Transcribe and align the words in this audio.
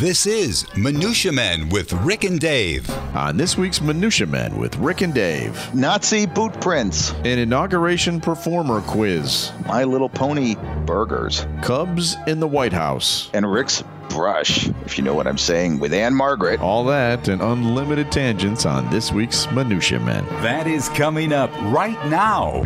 This 0.00 0.24
is 0.24 0.64
Minutia 0.78 1.30
Men 1.30 1.68
with 1.68 1.92
Rick 1.92 2.24
and 2.24 2.40
Dave. 2.40 2.88
On 3.14 3.36
this 3.36 3.58
week's 3.58 3.82
Minutia 3.82 4.26
Men 4.26 4.56
with 4.56 4.74
Rick 4.78 5.02
and 5.02 5.12
Dave, 5.12 5.74
Nazi 5.74 6.24
boot 6.24 6.58
prints, 6.58 7.10
an 7.26 7.38
inauguration 7.38 8.18
performer 8.18 8.80
quiz, 8.80 9.52
My 9.66 9.84
Little 9.84 10.08
Pony 10.08 10.54
burgers, 10.86 11.46
Cubs 11.60 12.16
in 12.26 12.40
the 12.40 12.48
White 12.48 12.72
House, 12.72 13.28
and 13.34 13.52
Rick's 13.52 13.84
brush, 14.08 14.70
if 14.86 14.96
you 14.96 15.04
know 15.04 15.12
what 15.12 15.26
I'm 15.26 15.36
saying, 15.36 15.80
with 15.80 15.92
Ann-Margret. 15.92 16.60
all 16.60 16.86
that 16.86 17.28
and 17.28 17.42
unlimited 17.42 18.10
tangents 18.10 18.64
on 18.64 18.88
this 18.88 19.12
week's 19.12 19.50
Minutia 19.50 20.00
Men. 20.00 20.24
That 20.42 20.66
is 20.66 20.88
coming 20.88 21.34
up 21.34 21.52
right 21.64 22.02
now. 22.06 22.64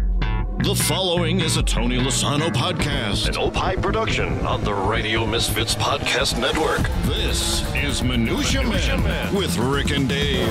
The 0.59 0.75
following 0.75 1.41
is 1.41 1.57
a 1.57 1.63
Tony 1.63 1.99
Lasano 1.99 2.49
podcast, 2.49 3.29
an 3.29 3.37
Opie 3.37 3.81
production 3.81 4.39
on 4.47 4.63
the 4.65 4.73
Radio 4.73 5.27
Misfits 5.27 5.75
Podcast 5.75 6.39
Network. 6.41 6.81
This 7.07 7.63
is 7.75 8.03
Minutia, 8.03 8.63
Man, 8.63 9.35
with 9.35 9.57
Rick 9.59 9.91
and 9.91 10.09
Dave. 10.09 10.49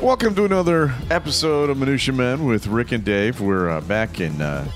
Welcome 0.00 0.34
to 0.36 0.44
another 0.44 0.94
episode 1.10 1.70
of 1.70 1.78
Minutia 1.78 2.14
Men 2.14 2.44
with 2.44 2.66
Rick 2.66 2.92
and 2.92 3.04
Dave. 3.04 3.40
We're 3.40 3.70
uh, 3.70 3.80
back 3.82 4.20
in 4.20 4.40
uh, 4.40 4.68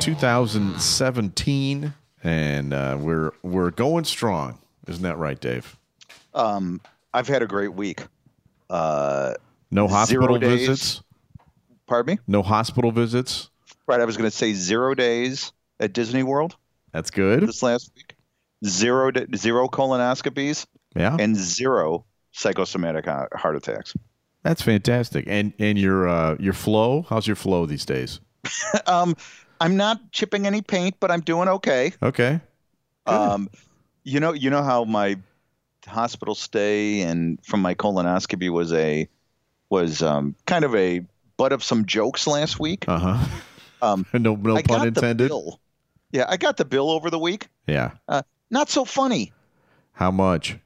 2017, 0.00 1.92
and 2.24 2.72
uh, 2.74 2.96
we're 3.00 3.32
we're 3.42 3.70
going 3.70 4.04
strong. 4.04 4.58
Isn't 4.88 5.02
that 5.04 5.16
right, 5.18 5.40
Dave? 5.40 5.76
Um, 6.34 6.80
I've 7.14 7.28
had 7.28 7.42
a 7.42 7.46
great 7.46 7.74
week. 7.74 8.02
Uh, 8.68 9.34
No 9.70 9.86
hospital 9.88 10.38
days. 10.38 10.66
visits. 10.68 11.02
pardon 11.86 12.14
me? 12.16 12.20
No 12.26 12.42
hospital 12.42 12.90
visits. 12.92 13.49
Right, 13.90 14.00
I 14.00 14.04
was 14.04 14.16
going 14.16 14.30
to 14.30 14.36
say 14.36 14.52
zero 14.52 14.94
days 14.94 15.50
at 15.80 15.92
Disney 15.92 16.22
World 16.22 16.54
That's 16.92 17.10
good. 17.10 17.42
this 17.44 17.60
last 17.60 17.90
week, 17.96 18.14
zero 18.64 19.10
zero 19.34 19.66
colonoscopies, 19.66 20.64
Yeah, 20.94 21.16
and 21.18 21.34
zero 21.36 22.04
psychosomatic 22.30 23.06
heart 23.06 23.56
attacks. 23.56 23.96
that's 24.44 24.62
fantastic. 24.62 25.24
And 25.26 25.54
and 25.58 25.76
your 25.76 26.06
uh, 26.08 26.36
your 26.38 26.52
flow. 26.52 27.04
How's 27.08 27.26
your 27.26 27.34
flow 27.34 27.66
these 27.66 27.84
days? 27.84 28.20
um, 28.86 29.16
I'm 29.60 29.76
not 29.76 30.12
chipping 30.12 30.46
any 30.46 30.62
paint, 30.62 30.94
but 31.00 31.10
I'm 31.10 31.22
doing 31.22 31.48
okay. 31.48 31.92
Okay. 32.00 32.40
Good. 33.06 33.12
Um, 33.12 33.50
you 34.04 34.20
know, 34.20 34.34
you 34.34 34.50
know 34.50 34.62
how 34.62 34.84
my 34.84 35.16
hospital 35.88 36.36
stay 36.36 37.00
and 37.00 37.44
from 37.44 37.60
my 37.60 37.74
colonoscopy 37.74 38.50
was 38.50 38.72
a 38.72 39.08
was 39.68 40.00
um, 40.00 40.36
kind 40.46 40.64
of 40.64 40.76
a 40.76 41.00
butt 41.36 41.52
of 41.52 41.64
some 41.64 41.86
jokes 41.86 42.28
last 42.28 42.60
week. 42.60 42.84
Uh 42.86 42.98
huh. 43.00 43.26
Um, 43.82 44.06
no 44.12 44.34
no 44.36 44.56
I 44.56 44.62
pun 44.62 44.86
intended. 44.88 45.28
bill. 45.28 45.60
Yeah, 46.12 46.26
I 46.28 46.36
got 46.36 46.56
the 46.56 46.64
bill 46.64 46.90
over 46.90 47.08
the 47.10 47.18
week. 47.18 47.48
Yeah. 47.66 47.92
Not 48.50 48.68
so 48.68 48.84
funny. 48.84 49.32
How 49.92 50.10
much? 50.10 50.58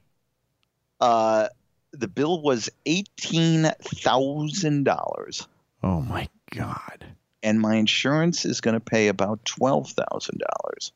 Uh, 0.99 1.47
the 1.91 2.07
bill 2.07 2.41
was 2.41 2.69
eighteen 2.85 3.69
thousand 3.81 4.83
dollars, 4.85 5.47
Oh 5.83 6.01
my 6.01 6.27
god. 6.51 7.05
and 7.43 7.59
my 7.59 7.75
insurance 7.75 8.43
is 8.45 8.61
going 8.61 8.73
to 8.73 8.79
pay 8.79 9.07
about 9.07 9.43
twelve 9.45 9.91
thousand 9.91 10.39
dollars. 10.39 10.91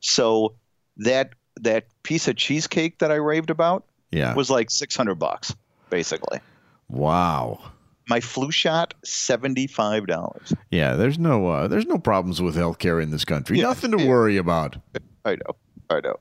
So 0.00 0.54
that 0.98 1.30
that 1.60 1.86
piece 2.02 2.26
of 2.28 2.36
cheesecake 2.36 2.98
that 2.98 3.12
I 3.12 3.16
raved 3.16 3.50
about 3.50 3.84
Yeah. 4.10 4.34
was 4.34 4.50
like 4.50 4.70
six 4.70 4.96
hundred 4.96 5.16
bucks, 5.16 5.54
basically. 5.90 6.40
wow. 6.88 7.60
My 8.08 8.20
flu 8.20 8.50
shot, 8.50 8.94
seventy-five 9.04 10.06
dollars. 10.06 10.52
Yeah. 10.70 10.94
There's 10.94 11.18
no 11.18 11.46
uh, 11.48 11.68
there's 11.68 11.86
no 11.86 11.98
problems 11.98 12.42
with 12.42 12.56
healthcare 12.56 13.02
in 13.02 13.10
this 13.10 13.24
country. 13.24 13.58
Yeah. 13.58 13.64
Nothing 13.64 13.96
to 13.96 14.06
worry 14.06 14.36
about. 14.36 14.76
I 15.24 15.36
know, 15.36 15.56
I 15.90 16.00
know. 16.00 16.16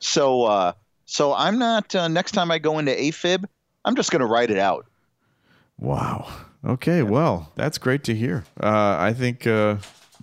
So, 0.00 0.44
uh, 0.44 0.72
so 1.04 1.32
I'm 1.34 1.58
not. 1.58 1.94
Uh, 1.94 2.08
next 2.08 2.32
time 2.32 2.50
I 2.50 2.58
go 2.58 2.78
into 2.78 2.92
AFib, 2.92 3.44
I'm 3.84 3.94
just 3.94 4.10
going 4.10 4.20
to 4.20 4.26
write 4.26 4.50
it 4.50 4.58
out. 4.58 4.86
Wow. 5.78 6.28
Okay. 6.64 7.02
Well, 7.02 7.52
that's 7.54 7.78
great 7.78 8.04
to 8.04 8.14
hear. 8.14 8.44
Uh, 8.60 8.96
I 8.98 9.12
think 9.12 9.46
uh, 9.46 9.76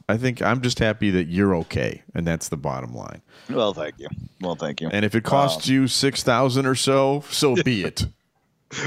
I 0.10 0.18
think 0.18 0.42
I'm 0.42 0.62
just 0.62 0.80
happy 0.80 1.10
that 1.12 1.28
you're 1.28 1.56
okay, 1.56 2.04
and 2.14 2.26
that's 2.26 2.50
the 2.50 2.58
bottom 2.58 2.94
line. 2.94 3.22
Well, 3.50 3.74
thank 3.74 3.96
you. 4.00 4.08
Well, 4.42 4.56
thank 4.56 4.82
you. 4.82 4.90
And 4.92 5.04
if 5.04 5.16
it 5.16 5.24
costs 5.24 5.68
you 5.68 5.88
six 5.88 6.24
thousand 6.24 6.66
or 6.66 6.76
so, 6.76 7.24
so 7.30 7.56
be 7.64 7.84
it. 7.86 8.06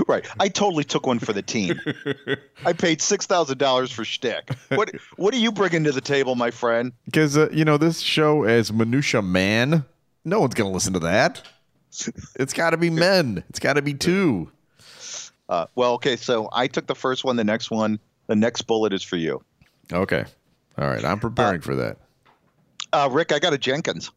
Right, 0.06 0.26
I 0.38 0.48
totally 0.48 0.84
took 0.84 1.06
one 1.06 1.18
for 1.18 1.32
the 1.32 1.41
team. 1.42 1.80
I 2.66 2.72
paid 2.74 3.00
six 3.00 3.24
thousand 3.26 3.58
dollars 3.58 3.91
for 3.91 4.04
shtick. 4.04 4.50
What 4.68 4.91
What 5.16 5.32
are 5.32 5.38
you 5.38 5.50
bringing 5.50 5.84
to 5.84 5.92
the 5.92 6.02
table, 6.02 6.34
my 6.34 6.50
friend? 6.50 6.92
Because 7.06 7.36
uh, 7.38 7.48
you 7.50 7.64
know 7.64 7.78
this 7.78 8.00
show 8.00 8.42
as 8.44 8.72
minutia 8.72 9.22
man, 9.22 9.84
no 10.24 10.41
one's 10.41 10.54
gonna 10.54 10.70
listen 10.70 10.92
to 10.92 10.98
that. 11.00 11.42
It's 12.36 12.52
got 12.52 12.70
to 12.70 12.76
be 12.76 12.91
men. 12.91 13.42
It's 13.48 13.58
got 13.58 13.72
to 13.74 13.82
be 13.82 13.94
two. 13.94 14.52
Uh, 15.48 15.66
well, 15.74 15.94
okay. 15.94 16.14
So 16.16 16.48
I 16.52 16.66
took 16.68 16.86
the 16.86 16.94
first 16.94 17.24
one. 17.24 17.36
The 17.36 17.42
next 17.44 17.70
one, 17.70 17.98
the 18.28 18.36
next 18.36 18.62
bullet 18.62 18.92
is 18.92 19.02
for 19.02 19.16
you, 19.16 19.42
Okay. 19.92 20.24
All 20.78 20.86
right. 20.88 21.04
I'm 21.04 21.18
preparing 21.18 21.60
for 21.62 21.74
that. 21.76 21.97
uh, 22.92 23.08
Rick. 23.10 23.32
I 23.32 23.38
got 23.41 23.52
a 23.54 23.58
Jenkins. 23.58 24.10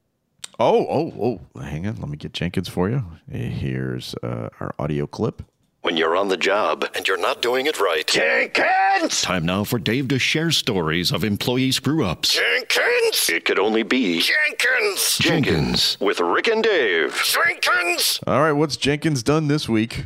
Oh, 0.59 0.85
oh, 0.87 1.39
oh. 1.55 1.61
Hang 1.61 1.87
on. 1.87 1.95
Let 1.95 2.09
me 2.09 2.17
get 2.17 2.33
Jenkins 2.33 2.69
for 2.69 2.89
you. 2.89 3.03
Here's 3.31 4.13
uh, 4.21 4.49
our 4.59 4.75
audio 4.77 5.07
clip. 5.07 5.41
When 5.83 5.97
you're 5.97 6.15
on 6.15 6.29
the 6.29 6.37
job 6.37 6.85
and 6.95 7.05
you're 7.05 7.17
not 7.19 7.41
doing 7.41 7.65
it 7.65 7.77
right. 7.77 8.07
Jenkins! 8.07 9.21
Time 9.21 9.45
now 9.45 9.65
for 9.65 9.77
Dave 9.77 10.07
to 10.07 10.17
share 10.17 10.49
stories 10.49 11.11
of 11.11 11.25
employee 11.25 11.73
screw 11.73 12.05
ups. 12.05 12.33
Jenkins! 12.33 13.29
It 13.29 13.43
could 13.43 13.59
only 13.59 13.83
be 13.83 14.21
Jenkins! 14.21 15.17
Jenkins 15.19 15.97
with 15.99 16.21
Rick 16.21 16.47
and 16.47 16.63
Dave. 16.63 17.21
Jenkins! 17.25 18.21
All 18.25 18.39
right. 18.39 18.53
What's 18.53 18.77
Jenkins 18.77 19.23
done 19.23 19.49
this 19.49 19.67
week? 19.67 20.05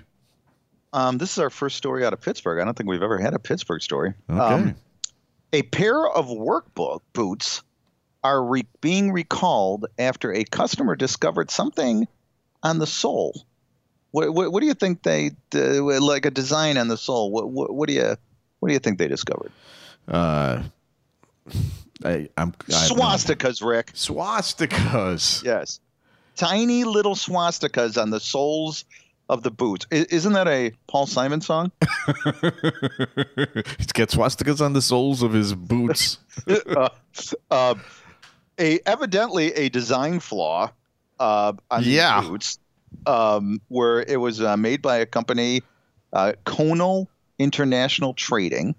Um, 0.93 1.19
this 1.19 1.33
is 1.33 1.37
our 1.37 1.51
first 1.51 1.75
story 1.75 2.03
out 2.03 2.11
of 2.11 2.21
Pittsburgh. 2.21 2.59
I 2.59 2.65
don't 2.65 2.75
think 2.75 2.89
we've 2.89 3.03
ever 3.03 3.19
had 3.19 3.35
a 3.35 3.39
Pittsburgh 3.39 3.83
story. 3.83 4.15
Okay. 4.31 4.39
Um, 4.39 4.75
a 5.53 5.61
pair 5.61 6.07
of 6.07 6.27
work 6.31 6.73
bo- 6.73 7.03
boots 7.13 7.61
are 8.23 8.43
re- 8.43 8.65
being 8.81 9.11
recalled 9.11 9.85
after 9.99 10.33
a 10.33 10.43
customer 10.43 10.95
discovered 10.95 11.51
something 11.51 12.07
on 12.63 12.79
the 12.79 12.87
sole. 12.87 13.45
What, 14.11 14.33
what, 14.33 14.51
what 14.51 14.61
do 14.61 14.67
you 14.67 14.73
think 14.73 15.03
they 15.03 15.31
uh, 15.53 16.01
like 16.01 16.25
a 16.25 16.31
design 16.31 16.77
on 16.77 16.87
the 16.87 16.97
sole? 16.97 17.31
What, 17.31 17.49
what, 17.49 17.73
what 17.73 17.87
do 17.87 17.93
you 17.93 18.15
what 18.59 18.69
do 18.69 18.73
you 18.73 18.79
think 18.79 18.97
they 18.99 19.07
discovered? 19.07 19.51
uh, 20.07 20.63
I, 22.03 22.29
I'm 22.37 22.53
I 22.71 22.77
have 22.77 22.89
no- 22.89 22.95
Swastikas, 22.95 23.65
Rick. 23.65 23.93
Swastikas. 23.93 25.43
Yes, 25.43 25.79
tiny 26.35 26.83
little 26.83 27.15
swastikas 27.15 28.01
on 28.01 28.11
the 28.11 28.19
soles 28.19 28.85
of 29.29 29.43
the 29.43 29.51
boots. 29.51 29.85
I, 29.91 30.05
isn't 30.09 30.33
that 30.33 30.47
a 30.47 30.71
Paul 30.87 31.05
Simon 31.07 31.41
song? 31.41 31.71
He's 33.77 33.91
got 33.93 34.09
swastikas 34.09 34.61
on 34.61 34.73
the 34.73 34.81
soles 34.81 35.21
of 35.21 35.33
his 35.33 35.53
boots. 35.53 36.19
uh, 36.47 36.89
uh, 37.51 37.75
a 38.59 38.79
evidently 38.85 39.53
a 39.53 39.69
design 39.69 40.19
flaw 40.19 40.71
uh, 41.19 41.53
on 41.71 41.83
Yeah. 41.83 42.21
boots, 42.21 42.59
um, 43.05 43.61
where 43.67 44.01
it 44.01 44.19
was 44.19 44.41
uh, 44.41 44.57
made 44.57 44.81
by 44.81 44.97
a 44.97 45.05
company, 45.05 45.63
uh, 46.13 46.33
Conal 46.45 47.09
International 47.39 48.13
Trading, 48.13 48.75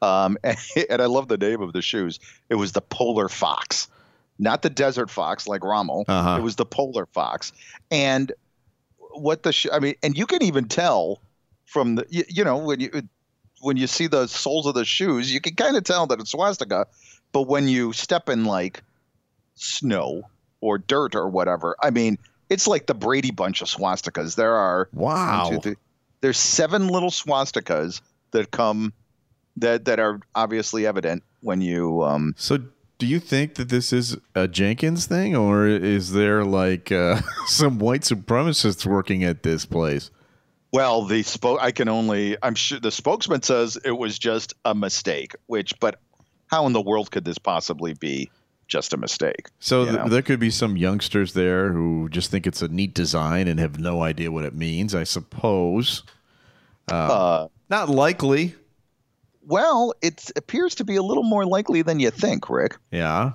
um, 0.00 0.36
and, 0.44 1.02
I 1.02 1.06
love 1.06 1.28
the 1.28 1.38
name 1.38 1.62
of 1.62 1.72
the 1.72 1.82
shoes. 1.82 2.18
It 2.48 2.56
was 2.56 2.72
the 2.72 2.80
Polar 2.80 3.28
Fox, 3.28 3.88
not 4.38 4.62
the 4.62 4.70
Desert 4.70 5.10
Fox 5.10 5.46
like 5.46 5.64
Rommel. 5.64 6.04
Uh-huh. 6.08 6.36
It 6.38 6.42
was 6.42 6.56
the 6.56 6.66
Polar 6.66 7.06
Fox, 7.06 7.52
and 7.90 8.32
what 9.14 9.42
the 9.42 9.52
sh- 9.52 9.66
I 9.72 9.78
mean, 9.78 9.94
and 10.02 10.16
you 10.16 10.26
can 10.26 10.42
even 10.42 10.68
tell 10.68 11.20
from 11.66 11.96
the 11.96 12.06
you, 12.10 12.24
you 12.28 12.44
know 12.44 12.58
when 12.58 12.80
you 12.80 12.90
when 13.60 13.76
you 13.76 13.86
see 13.86 14.08
the 14.08 14.26
soles 14.26 14.66
of 14.66 14.74
the 14.74 14.84
shoes, 14.84 15.32
you 15.32 15.40
can 15.40 15.54
kind 15.54 15.76
of 15.76 15.84
tell 15.84 16.06
that 16.08 16.20
it's 16.20 16.32
swastika. 16.32 16.86
But 17.30 17.42
when 17.42 17.68
you 17.68 17.92
step 17.92 18.28
in 18.28 18.44
like 18.44 18.82
snow 19.54 20.22
or 20.60 20.78
dirt 20.78 21.14
or 21.14 21.28
whatever, 21.28 21.76
I 21.80 21.90
mean, 21.90 22.18
it's 22.52 22.66
like 22.66 22.86
the 22.86 22.94
Brady 22.94 23.30
Bunch 23.30 23.62
of 23.62 23.68
swastikas. 23.68 24.34
There 24.36 24.54
are 24.54 24.88
Wow. 24.92 25.44
one, 25.44 25.52
two, 25.54 25.60
three- 25.60 25.76
there's 26.20 26.38
seven 26.38 26.86
little 26.88 27.10
swastikas 27.10 28.00
that 28.32 28.50
come 28.50 28.92
that 29.56 29.84
that 29.86 29.98
are 30.00 30.20
obviously 30.34 30.86
evident 30.86 31.22
when 31.40 31.60
you 31.60 32.02
um, 32.02 32.34
So, 32.36 32.58
do 32.98 33.06
you 33.06 33.18
think 33.18 33.54
that 33.56 33.68
this 33.68 33.92
is 33.92 34.16
a 34.34 34.46
Jenkins 34.46 35.06
thing, 35.06 35.34
or 35.36 35.66
is 35.66 36.12
there 36.12 36.44
like 36.44 36.92
uh, 36.92 37.20
some 37.46 37.78
white 37.78 38.02
supremacists 38.02 38.86
working 38.86 39.24
at 39.24 39.42
this 39.42 39.66
place? 39.66 40.10
Well, 40.72 41.04
the 41.04 41.22
spoke 41.22 41.58
I 41.60 41.70
can 41.72 41.88
only 41.88 42.36
I'm 42.42 42.54
sure 42.54 42.80
the 42.80 42.90
spokesman 42.90 43.42
says 43.42 43.76
it 43.84 43.90
was 43.92 44.18
just 44.18 44.54
a 44.64 44.74
mistake, 44.74 45.34
which 45.46 45.78
but 45.80 45.98
how 46.46 46.66
in 46.66 46.72
the 46.72 46.80
world 46.80 47.10
could 47.10 47.24
this 47.24 47.38
possibly 47.38 47.94
be 47.94 48.30
just 48.72 48.92
a 48.92 48.96
mistake? 48.96 49.48
So 49.60 49.84
th- 49.84 50.08
there 50.10 50.22
could 50.22 50.40
be 50.40 50.50
some 50.50 50.76
youngsters 50.76 51.34
there 51.34 51.70
who 51.72 52.08
just 52.08 52.30
think 52.30 52.46
it's 52.46 52.62
a 52.62 52.68
neat 52.68 52.94
design 52.94 53.46
and 53.46 53.60
have 53.60 53.78
no 53.78 54.02
idea 54.02 54.32
what 54.32 54.44
it 54.46 54.54
means. 54.54 54.94
I 54.94 55.04
suppose. 55.04 56.02
Uh, 56.90 57.48
Not 57.68 57.88
likely. 57.90 58.54
well, 59.46 59.92
it 60.02 60.30
appears 60.36 60.74
to 60.76 60.84
be 60.84 60.96
a 60.96 61.02
little 61.02 61.22
more 61.22 61.44
likely 61.44 61.82
than 61.82 62.00
you 62.00 62.10
think, 62.10 62.48
Rick. 62.48 62.76
Yeah. 62.90 63.32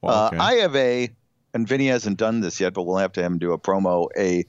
Well, 0.00 0.14
Uh, 0.14 0.26
okay. 0.28 0.36
I 0.38 0.52
have 0.54 0.74
a, 0.76 1.10
and 1.54 1.66
Vinny 1.68 1.88
hasn't 1.88 2.16
done 2.18 2.40
this 2.40 2.58
yet, 2.60 2.74
but 2.74 2.84
we'll 2.84 2.96
have 2.98 3.12
to 3.12 3.22
have 3.22 3.30
him 3.32 3.38
do 3.38 3.52
a 3.52 3.58
promo. 3.58 4.08
A 4.16 4.44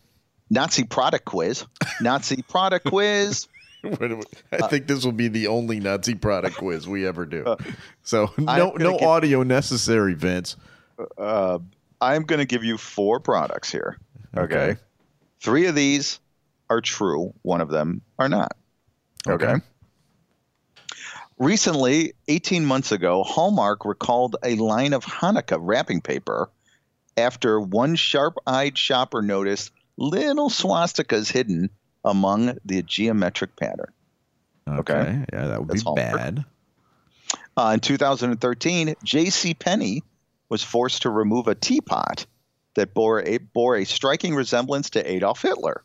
Nazi 0.50 0.84
product 0.84 1.26
quiz. 1.26 1.66
Nazi 2.02 2.42
product 2.44 2.86
quiz. 2.88 3.48
I 4.52 4.68
think 4.68 4.88
this 4.88 5.06
will 5.06 5.12
be 5.14 5.28
the 5.30 5.48
only 5.48 5.80
Nazi 5.80 6.16
product 6.16 6.58
quiz 6.58 6.88
we 6.88 7.08
ever 7.08 7.26
do. 7.26 7.44
Uh, 7.46 7.56
So 8.04 8.32
no 8.38 8.72
no 8.78 8.98
give- 8.98 9.08
audio 9.08 9.44
necessary, 9.44 10.14
Vince. 10.16 10.56
Uh, 11.18 11.60
I'm 12.02 12.24
going 12.24 12.40
to 12.40 12.46
give 12.46 12.64
you 12.64 12.78
four 12.78 13.20
products 13.20 13.72
here. 13.72 13.98
Okay. 14.38 14.56
Okay. 14.72 14.80
Three 15.42 15.68
of 15.68 15.76
these 15.76 16.20
are 16.70 16.82
true. 16.82 17.34
One 17.44 17.62
of 17.62 17.70
them 17.70 18.02
are 18.18 18.28
not. 18.30 18.52
Okay. 19.28 19.46
Okay. 19.46 19.64
Recently, 21.38 22.14
18 22.28 22.66
months 22.66 22.92
ago, 22.92 23.24
Hallmark 23.24 23.86
recalled 23.86 24.36
a 24.44 24.56
line 24.56 24.92
of 24.94 25.06
Hanukkah 25.06 25.58
wrapping 25.62 26.02
paper 26.02 26.50
after 27.16 27.60
one 27.62 27.96
sharp 27.96 28.36
eyed 28.46 28.78
shopper 28.78 29.22
noticed 29.22 29.72
little 29.98 30.50
swastikas 30.50 31.32
hidden 31.32 31.70
among 32.04 32.58
the 32.66 32.82
geometric 32.84 33.56
pattern. 33.56 33.92
Okay. 34.68 35.26
Yeah, 35.34 35.48
that 35.48 35.60
would 35.60 35.70
That's 35.70 35.84
be 35.84 35.86
Hallmark. 35.86 36.18
bad. 36.18 36.46
Uh, 37.58 37.72
in 37.74 37.80
2013, 37.80 38.96
J.C. 39.04 39.54
Penney 39.54 40.04
was 40.48 40.64
forced 40.64 41.04
to 41.04 41.10
remove 41.10 41.48
a 41.48 41.56
teapot 41.56 42.26
that 42.76 42.94
bore 42.94 43.22
a, 43.26 43.38
bore 43.38 43.76
a 43.76 43.86
striking 43.86 44.36
resemblance 44.36 44.92
to 44.92 45.12
Adolf 45.12 45.42
Hitler. 45.42 45.84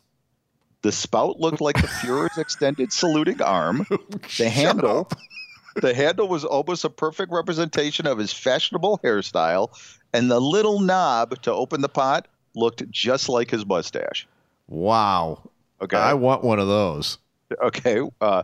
The 0.83 0.91
spout 0.91 1.39
looked 1.39 1.61
like 1.61 1.81
the 1.81 1.87
Fuhrer's 1.87 2.37
extended 2.37 2.93
saluting 2.93 3.41
arm. 3.41 3.85
The 4.37 4.49
handle, 4.49 5.09
the 5.75 5.93
handle 5.93 6.27
was 6.27 6.45
almost 6.45 6.85
a 6.85 6.89
perfect 6.89 7.31
representation 7.31 8.05
of 8.07 8.17
his 8.17 8.31
fashionable 8.31 8.99
hairstyle, 9.03 9.69
and 10.13 10.29
the 10.29 10.39
little 10.39 10.79
knob 10.79 11.41
to 11.41 11.51
open 11.51 11.81
the 11.81 11.89
pot 11.89 12.27
looked 12.55 12.89
just 12.91 13.29
like 13.29 13.49
his 13.51 13.65
mustache. 13.65 14.27
Wow. 14.67 15.49
Okay. 15.81 15.97
I 15.97 16.13
want 16.13 16.43
one 16.43 16.59
of 16.59 16.67
those. 16.67 17.17
Okay. 17.61 18.01
Uh, 18.21 18.43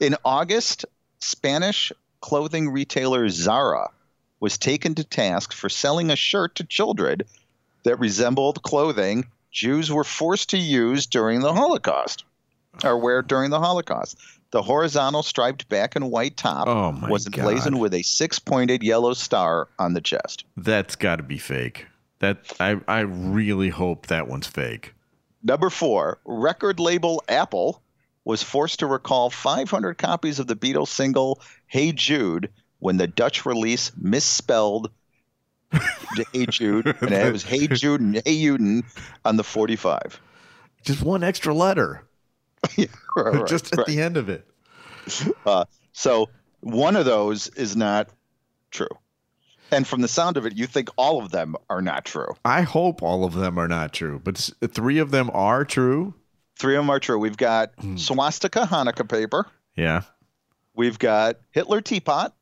in 0.00 0.16
August, 0.24 0.84
Spanish 1.20 1.92
clothing 2.20 2.70
retailer 2.70 3.28
Zara 3.28 3.90
was 4.40 4.58
taken 4.58 4.94
to 4.96 5.04
task 5.04 5.52
for 5.52 5.68
selling 5.68 6.10
a 6.10 6.16
shirt 6.16 6.54
to 6.56 6.64
children 6.64 7.18
that 7.84 7.98
resembled 7.98 8.62
clothing 8.62 9.26
Jews 9.50 9.92
were 9.92 10.04
forced 10.04 10.50
to 10.50 10.58
use 10.58 11.06
during 11.06 11.40
the 11.40 11.52
Holocaust 11.52 12.24
or 12.82 12.96
wear 12.98 13.22
during 13.22 13.50
the 13.50 13.60
Holocaust. 13.60 14.16
The 14.50 14.62
horizontal 14.62 15.22
striped 15.22 15.68
black 15.68 15.94
and 15.96 16.10
white 16.10 16.36
top 16.36 16.66
Oh, 16.68 17.06
was 17.08 17.26
God. 17.28 17.38
emblazoned 17.40 17.80
with 17.80 17.94
a 17.94 18.02
six 18.02 18.38
pointed 18.38 18.82
yellow 18.82 19.12
star 19.14 19.68
on 19.78 19.94
the 19.94 20.00
chest. 20.00 20.44
That's 20.56 20.96
got 20.96 21.16
to 21.16 21.22
be 21.22 21.38
fake. 21.38 21.86
That 22.20 22.38
I 22.60 22.80
I 22.88 23.00
really 23.00 23.68
hope 23.70 24.06
that 24.06 24.28
one's 24.28 24.46
fake. 24.46 24.94
Number 25.42 25.70
four, 25.70 26.18
record 26.24 26.78
label 26.78 27.22
Apple 27.28 27.82
was 28.24 28.42
forced 28.42 28.78
to 28.80 28.86
recall 28.86 29.30
500 29.30 29.98
copies 29.98 30.38
of 30.38 30.46
the 30.46 30.54
Beatles 30.54 30.88
single 30.88 31.40
Hey 31.66 31.92
Jude 31.92 32.50
when 32.78 32.96
the 32.96 33.06
Dutch 33.06 33.44
release 33.44 33.92
misspelled 33.96 34.90
Hey 36.32 36.46
Jude, 36.46 36.86
and 37.00 37.12
it 37.12 37.32
was 37.32 37.42
Hey 37.42 37.66
Jude 37.66 38.00
and 38.00 38.14
Hey 38.24 38.44
Juden 38.44 38.84
on 39.24 39.36
the 39.36 39.44
45. 39.44 40.20
Just 40.84 41.02
one 41.02 41.22
extra 41.22 41.54
letter. 41.54 42.04
Right, 43.14 43.34
right, 43.34 43.46
Just 43.48 43.72
at 43.72 43.78
right. 43.78 43.86
the 43.86 44.00
end 44.00 44.16
of 44.16 44.28
it. 44.30 44.46
Uh, 45.44 45.64
so 45.92 46.30
one 46.60 46.96
of 46.96 47.04
those 47.04 47.48
is 47.48 47.76
not 47.76 48.08
true. 48.70 48.88
And 49.72 49.86
from 49.86 50.02
the 50.02 50.08
sound 50.08 50.36
of 50.36 50.44
it, 50.46 50.54
you 50.54 50.66
think 50.66 50.90
all 50.96 51.22
of 51.24 51.30
them 51.30 51.56
are 51.70 51.80
not 51.82 52.04
true. 52.04 52.28
I 52.44 52.60
hope 52.62 53.02
all 53.02 53.24
of 53.24 53.32
them 53.32 53.58
are 53.58 53.68
not 53.68 53.92
true, 53.92 54.20
but 54.22 54.50
three 54.68 54.98
of 54.98 55.10
them 55.10 55.30
are 55.32 55.64
true. 55.64 56.14
Three 56.58 56.76
of 56.76 56.82
them 56.84 56.90
are 56.90 57.00
true. 57.00 57.18
We've 57.18 57.36
got 57.36 57.72
swastika 57.96 58.60
Hanukkah 58.66 59.08
paper. 59.08 59.46
Yeah. 59.74 60.02
We've 60.74 60.98
got 60.98 61.36
Hitler 61.50 61.80
teapot. 61.80 62.34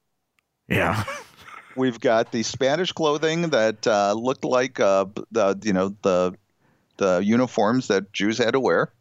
Yeah. 0.68 1.04
We've 1.76 2.00
got 2.00 2.32
the 2.32 2.42
Spanish 2.42 2.90
clothing 2.92 3.50
that 3.50 3.86
uh, 3.86 4.12
looked 4.14 4.44
like 4.44 4.80
uh, 4.80 5.06
the 5.30 5.56
you 5.62 5.72
know 5.72 5.94
the 6.02 6.34
the 6.96 7.20
uniforms 7.24 7.86
that 7.88 8.12
Jews 8.12 8.38
had 8.38 8.52
to 8.52 8.60
wear, 8.60 8.92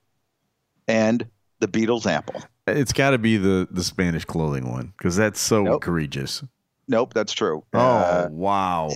and 0.87 1.27
the 1.59 1.67
Beatles 1.67 2.05
apple. 2.05 2.41
it's 2.67 2.93
got 2.93 3.09
to 3.09 3.17
be 3.17 3.37
the 3.37 3.67
the 3.71 3.83
Spanish 3.83 4.23
clothing 4.23 4.71
one 4.71 4.93
because 4.97 5.15
that's 5.15 5.39
so 5.41 5.63
Nope. 5.63 5.83
egregious. 5.83 6.43
Nope, 6.89 7.13
that's 7.13 7.31
true. 7.33 7.63
Oh 7.74 7.77
Uh, 7.80 8.27
wow. 8.31 8.89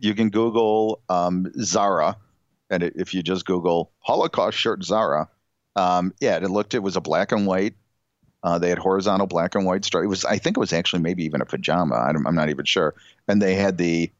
you 0.00 0.14
can 0.14 0.28
Google 0.28 1.00
um, 1.08 1.50
Zara, 1.62 2.16
and 2.68 2.82
it, 2.82 2.94
if 2.96 3.14
you 3.14 3.22
just 3.22 3.46
Google 3.46 3.92
Holocaust 4.00 4.58
shirt 4.58 4.84
Zara, 4.84 5.28
um, 5.76 6.12
yeah, 6.20 6.36
it 6.36 6.50
looked. 6.50 6.74
It 6.74 6.80
was 6.82 6.96
a 6.96 7.00
black 7.00 7.32
and 7.32 7.46
white. 7.46 7.74
Uh, 8.42 8.58
they 8.58 8.68
had 8.68 8.78
horizontal 8.78 9.26
black 9.26 9.54
and 9.54 9.64
white 9.64 9.84
stripe. 9.84 10.04
It 10.04 10.08
was, 10.08 10.24
I 10.24 10.38
think, 10.38 10.56
it 10.56 10.60
was 10.60 10.72
actually 10.72 11.02
maybe 11.02 11.24
even 11.24 11.40
a 11.40 11.44
pajama. 11.46 11.94
I 11.96 12.12
don't, 12.12 12.26
I'm 12.26 12.34
not 12.34 12.50
even 12.50 12.64
sure. 12.64 12.94
And 13.28 13.40
they 13.40 13.54
had 13.54 13.78
the 13.78 14.10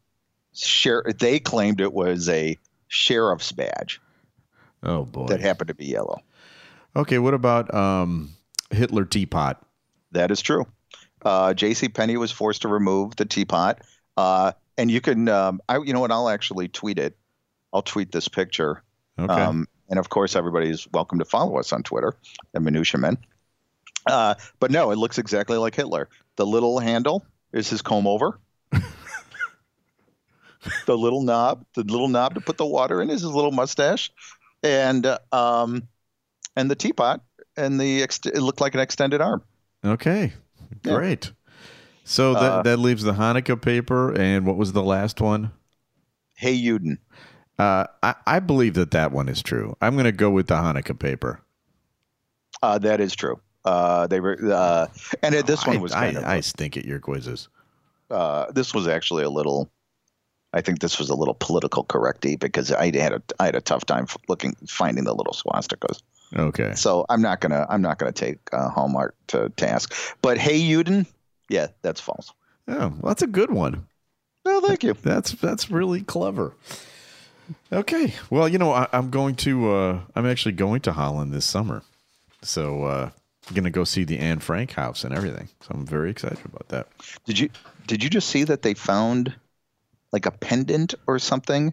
share. 0.54 1.04
They 1.18 1.38
claimed 1.38 1.80
it 1.80 1.92
was 1.92 2.28
a 2.28 2.56
sheriff's 2.88 3.52
badge 3.52 4.00
Oh 4.82 5.04
boy. 5.04 5.26
that 5.26 5.40
happened 5.40 5.68
to 5.68 5.74
be 5.74 5.86
yellow. 5.86 6.22
Okay, 6.94 7.18
what 7.18 7.34
about 7.34 7.72
um 7.74 8.30
Hitler 8.70 9.04
teapot? 9.04 9.60
That 10.12 10.30
is 10.30 10.40
true. 10.40 10.66
Uh, 11.22 11.54
J.C. 11.54 11.88
Penney 11.88 12.16
was 12.16 12.30
forced 12.30 12.62
to 12.62 12.68
remove 12.68 13.16
the 13.16 13.24
teapot, 13.24 13.80
uh, 14.16 14.52
and 14.76 14.90
you 14.90 15.00
can. 15.00 15.28
Um, 15.28 15.60
I, 15.68 15.78
you 15.78 15.92
know 15.92 16.00
what? 16.00 16.12
I'll 16.12 16.28
actually 16.28 16.68
tweet 16.68 16.98
it. 16.98 17.16
I'll 17.72 17.82
tweet 17.82 18.12
this 18.12 18.28
picture. 18.28 18.82
Okay. 19.18 19.32
Um, 19.32 19.66
and 19.88 19.98
of 19.98 20.08
course, 20.08 20.36
everybody's 20.36 20.86
welcome 20.92 21.18
to 21.18 21.24
follow 21.24 21.58
us 21.58 21.72
on 21.72 21.82
Twitter 21.82 22.14
at 22.54 22.62
Minutia 22.62 23.00
Men. 23.00 23.18
Uh, 24.06 24.34
but 24.60 24.70
no, 24.70 24.90
it 24.90 24.98
looks 24.98 25.18
exactly 25.18 25.56
like 25.56 25.74
Hitler. 25.74 26.08
The 26.36 26.46
little 26.46 26.78
handle 26.78 27.24
is 27.52 27.68
his 27.68 27.82
comb 27.82 28.06
over. 28.06 28.38
the 30.86 30.96
little 30.96 31.22
knob, 31.22 31.64
the 31.74 31.82
little 31.82 32.08
knob 32.08 32.34
to 32.34 32.40
put 32.40 32.56
the 32.56 32.66
water 32.66 33.00
in 33.02 33.10
is 33.10 33.22
his 33.22 33.30
little 33.30 33.52
mustache, 33.52 34.12
and 34.62 35.06
uh, 35.06 35.18
um, 35.32 35.88
and 36.56 36.70
the 36.70 36.76
teapot 36.76 37.22
and 37.56 37.80
the 37.80 38.02
ext- 38.02 38.26
it 38.26 38.40
looked 38.40 38.60
like 38.60 38.74
an 38.74 38.80
extended 38.80 39.20
arm. 39.20 39.42
okay. 39.84 40.32
Yeah. 40.84 40.94
Great. 40.94 41.32
So 42.04 42.34
that 42.34 42.52
Uh, 42.52 42.62
that 42.62 42.78
leaves 42.78 43.02
the 43.02 43.14
Hanukkah 43.14 43.60
paper 43.60 44.12
and 44.12 44.46
what 44.46 44.56
was 44.56 44.72
the 44.72 44.82
last 44.82 45.20
one? 45.20 45.52
Hey, 46.36 46.56
Uden. 46.56 46.98
Uh, 47.58 47.86
I, 48.02 48.14
I 48.26 48.40
believe 48.40 48.74
that 48.74 48.90
that 48.90 49.12
one 49.12 49.28
is 49.28 49.42
true. 49.42 49.76
I'm 49.80 49.94
going 49.94 50.04
to 50.04 50.12
go 50.12 50.30
with 50.30 50.46
the 50.46 50.54
Hanukkah 50.56 50.98
paper. 50.98 51.40
Uh, 52.62 52.78
that 52.78 53.00
is 53.00 53.14
true. 53.14 53.40
Uh, 53.64 54.06
they 54.06 54.20
were, 54.20 54.38
uh, 54.52 54.86
and 55.22 55.34
this 55.34 55.66
one 55.66 55.78
I, 55.78 55.80
was 55.80 55.92
I, 55.92 56.06
of. 56.06 56.24
I 56.24 56.40
stink 56.40 56.76
at 56.76 56.84
your 56.84 57.00
quizzes. 57.00 57.48
uh, 58.10 58.52
this 58.52 58.72
was 58.72 58.86
actually 58.86 59.24
a 59.24 59.30
little. 59.30 59.70
I 60.52 60.60
think 60.60 60.78
this 60.78 60.98
was 60.98 61.10
a 61.10 61.14
little 61.14 61.34
political 61.34 61.84
correcty 61.84 62.38
because 62.38 62.70
I 62.70 62.96
had 62.96 63.12
a 63.12 63.22
I 63.40 63.46
had 63.46 63.56
a 63.56 63.60
tough 63.60 63.84
time 63.84 64.06
looking 64.28 64.54
finding 64.68 65.04
the 65.04 65.14
little 65.14 65.34
swastikas. 65.34 66.00
Okay. 66.34 66.74
So 66.74 67.06
I'm 67.08 67.22
not 67.22 67.40
gonna 67.40 67.66
I'm 67.68 67.82
not 67.82 67.98
gonna 67.98 68.12
take 68.12 68.38
uh, 68.52 68.68
Hallmark 68.68 69.14
to 69.28 69.48
task. 69.50 69.94
But 70.22 70.38
hey, 70.38 70.60
Uden, 70.60 71.06
yeah, 71.48 71.68
that's 71.82 72.00
false. 72.00 72.32
Oh, 72.68 72.88
well, 72.88 72.98
that's 73.04 73.22
a 73.22 73.28
good 73.28 73.50
one. 73.50 73.86
Well, 74.44 74.60
thank 74.60 74.82
you. 74.82 74.94
That's 74.94 75.32
that's 75.32 75.70
really 75.70 76.02
clever. 76.02 76.54
Okay. 77.72 78.14
Well, 78.30 78.48
you 78.48 78.58
know, 78.58 78.72
I, 78.72 78.88
I'm 78.92 79.10
going 79.10 79.36
to. 79.36 79.70
Uh, 79.72 80.00
I'm 80.14 80.26
actually 80.26 80.52
going 80.52 80.80
to 80.82 80.92
Holland 80.92 81.32
this 81.32 81.44
summer, 81.44 81.82
so 82.42 82.84
uh, 82.84 83.10
I'm 83.48 83.54
gonna 83.54 83.70
go 83.70 83.84
see 83.84 84.04
the 84.04 84.18
Anne 84.18 84.40
Frank 84.40 84.72
house 84.72 85.04
and 85.04 85.14
everything. 85.14 85.48
So 85.60 85.68
I'm 85.70 85.86
very 85.86 86.10
excited 86.10 86.44
about 86.44 86.68
that. 86.68 86.88
Did 87.24 87.38
you 87.38 87.50
did 87.86 88.02
you 88.02 88.10
just 88.10 88.28
see 88.28 88.44
that 88.44 88.62
they 88.62 88.74
found 88.74 89.34
like 90.12 90.26
a 90.26 90.32
pendant 90.32 90.94
or 91.06 91.18
something 91.18 91.72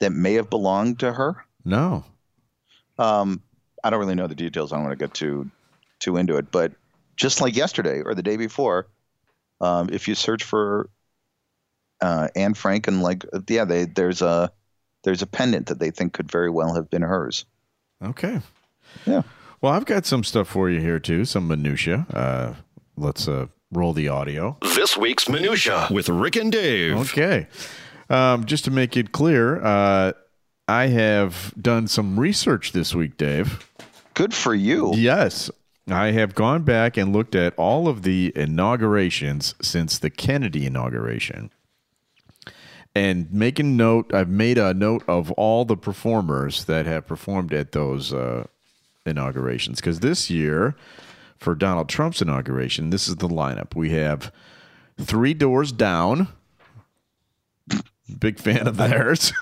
that 0.00 0.10
may 0.10 0.34
have 0.34 0.50
belonged 0.50 1.00
to 1.00 1.12
her? 1.12 1.44
No. 1.64 2.04
Um, 2.98 3.42
I 3.82 3.90
don't 3.90 4.00
really 4.00 4.14
know 4.14 4.26
the 4.26 4.34
details. 4.34 4.72
I 4.72 4.76
don't 4.76 4.84
want 4.84 4.98
to 4.98 5.04
get 5.04 5.14
too 5.14 5.50
too 5.98 6.16
into 6.16 6.36
it, 6.36 6.50
but 6.50 6.72
just 7.16 7.40
like 7.40 7.56
yesterday 7.56 8.02
or 8.02 8.14
the 8.14 8.22
day 8.22 8.36
before, 8.36 8.86
um, 9.60 9.90
if 9.92 10.08
you 10.08 10.14
search 10.14 10.42
for 10.42 10.88
uh, 12.00 12.28
Anne 12.34 12.54
Frank 12.54 12.88
and 12.88 13.02
like 13.02 13.24
yeah, 13.48 13.64
they 13.64 13.84
there's 13.84 14.22
a 14.22 14.50
there's 15.04 15.22
a 15.22 15.26
pendant 15.26 15.66
that 15.66 15.78
they 15.78 15.90
think 15.90 16.12
could 16.12 16.30
very 16.30 16.50
well 16.50 16.74
have 16.74 16.90
been 16.90 17.02
hers. 17.02 17.44
Okay. 18.02 18.40
Yeah. 19.06 19.22
Well, 19.60 19.72
I've 19.72 19.84
got 19.84 20.06
some 20.06 20.24
stuff 20.24 20.48
for 20.48 20.70
you 20.70 20.80
here 20.80 20.98
too. 20.98 21.24
Some 21.24 21.46
minutia. 21.46 22.06
Uh, 22.12 22.54
let's 22.96 23.28
uh, 23.28 23.46
roll 23.70 23.92
the 23.92 24.08
audio. 24.08 24.56
This 24.62 24.96
week's 24.96 25.28
Minutia 25.28 25.88
with 25.90 26.08
Rick 26.08 26.36
and 26.36 26.50
Dave. 26.50 26.96
Okay. 26.96 27.46
Um, 28.08 28.44
just 28.46 28.64
to 28.64 28.70
make 28.70 28.96
it 28.96 29.12
clear, 29.12 29.62
uh, 29.62 30.12
I 30.66 30.86
have 30.86 31.52
done 31.60 31.86
some 31.88 32.18
research 32.18 32.72
this 32.72 32.94
week, 32.94 33.16
Dave. 33.16 33.69
Good 34.14 34.34
for 34.34 34.54
you. 34.54 34.92
Yes. 34.94 35.50
I 35.88 36.12
have 36.12 36.34
gone 36.34 36.62
back 36.62 36.96
and 36.96 37.12
looked 37.12 37.34
at 37.34 37.54
all 37.56 37.88
of 37.88 38.02
the 38.02 38.32
inaugurations 38.36 39.54
since 39.60 39.98
the 39.98 40.10
Kennedy 40.10 40.66
inauguration. 40.66 41.50
and 42.94 43.32
making 43.32 43.76
note. 43.76 44.12
I've 44.12 44.28
made 44.28 44.58
a 44.58 44.74
note 44.74 45.04
of 45.08 45.30
all 45.32 45.64
the 45.64 45.76
performers 45.76 46.64
that 46.64 46.86
have 46.86 47.06
performed 47.06 47.52
at 47.52 47.72
those 47.72 48.12
uh, 48.12 48.46
inaugurations 49.06 49.80
because 49.80 50.00
this 50.00 50.28
year, 50.28 50.74
for 51.38 51.54
Donald 51.54 51.88
Trump's 51.88 52.20
inauguration, 52.20 52.90
this 52.90 53.08
is 53.08 53.16
the 53.16 53.28
lineup. 53.28 53.74
We 53.76 53.90
have 53.90 54.32
Three 54.98 55.34
Doors 55.34 55.72
Down. 55.72 56.28
Big 58.18 58.38
fan 58.38 58.66
of 58.66 58.76
theirs. 58.76 59.32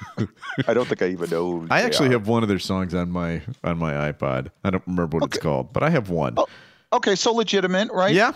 I 0.66 0.74
don't 0.74 0.86
think 0.86 1.02
I 1.02 1.08
even 1.08 1.30
know. 1.30 1.66
I 1.70 1.82
actually 1.82 2.10
have 2.10 2.28
one 2.28 2.42
of 2.42 2.48
their 2.48 2.58
songs 2.58 2.94
on 2.94 3.10
my 3.10 3.42
on 3.64 3.78
my 3.78 4.12
iPod. 4.12 4.50
I 4.64 4.70
don't 4.70 4.86
remember 4.86 5.18
what 5.18 5.30
it's 5.30 5.38
called, 5.38 5.72
but 5.72 5.82
I 5.82 5.90
have 5.90 6.10
one. 6.10 6.34
Oh, 6.36 6.46
okay, 6.92 7.14
so 7.14 7.32
legitimate, 7.32 7.90
right? 7.92 8.14
Yeah, 8.14 8.32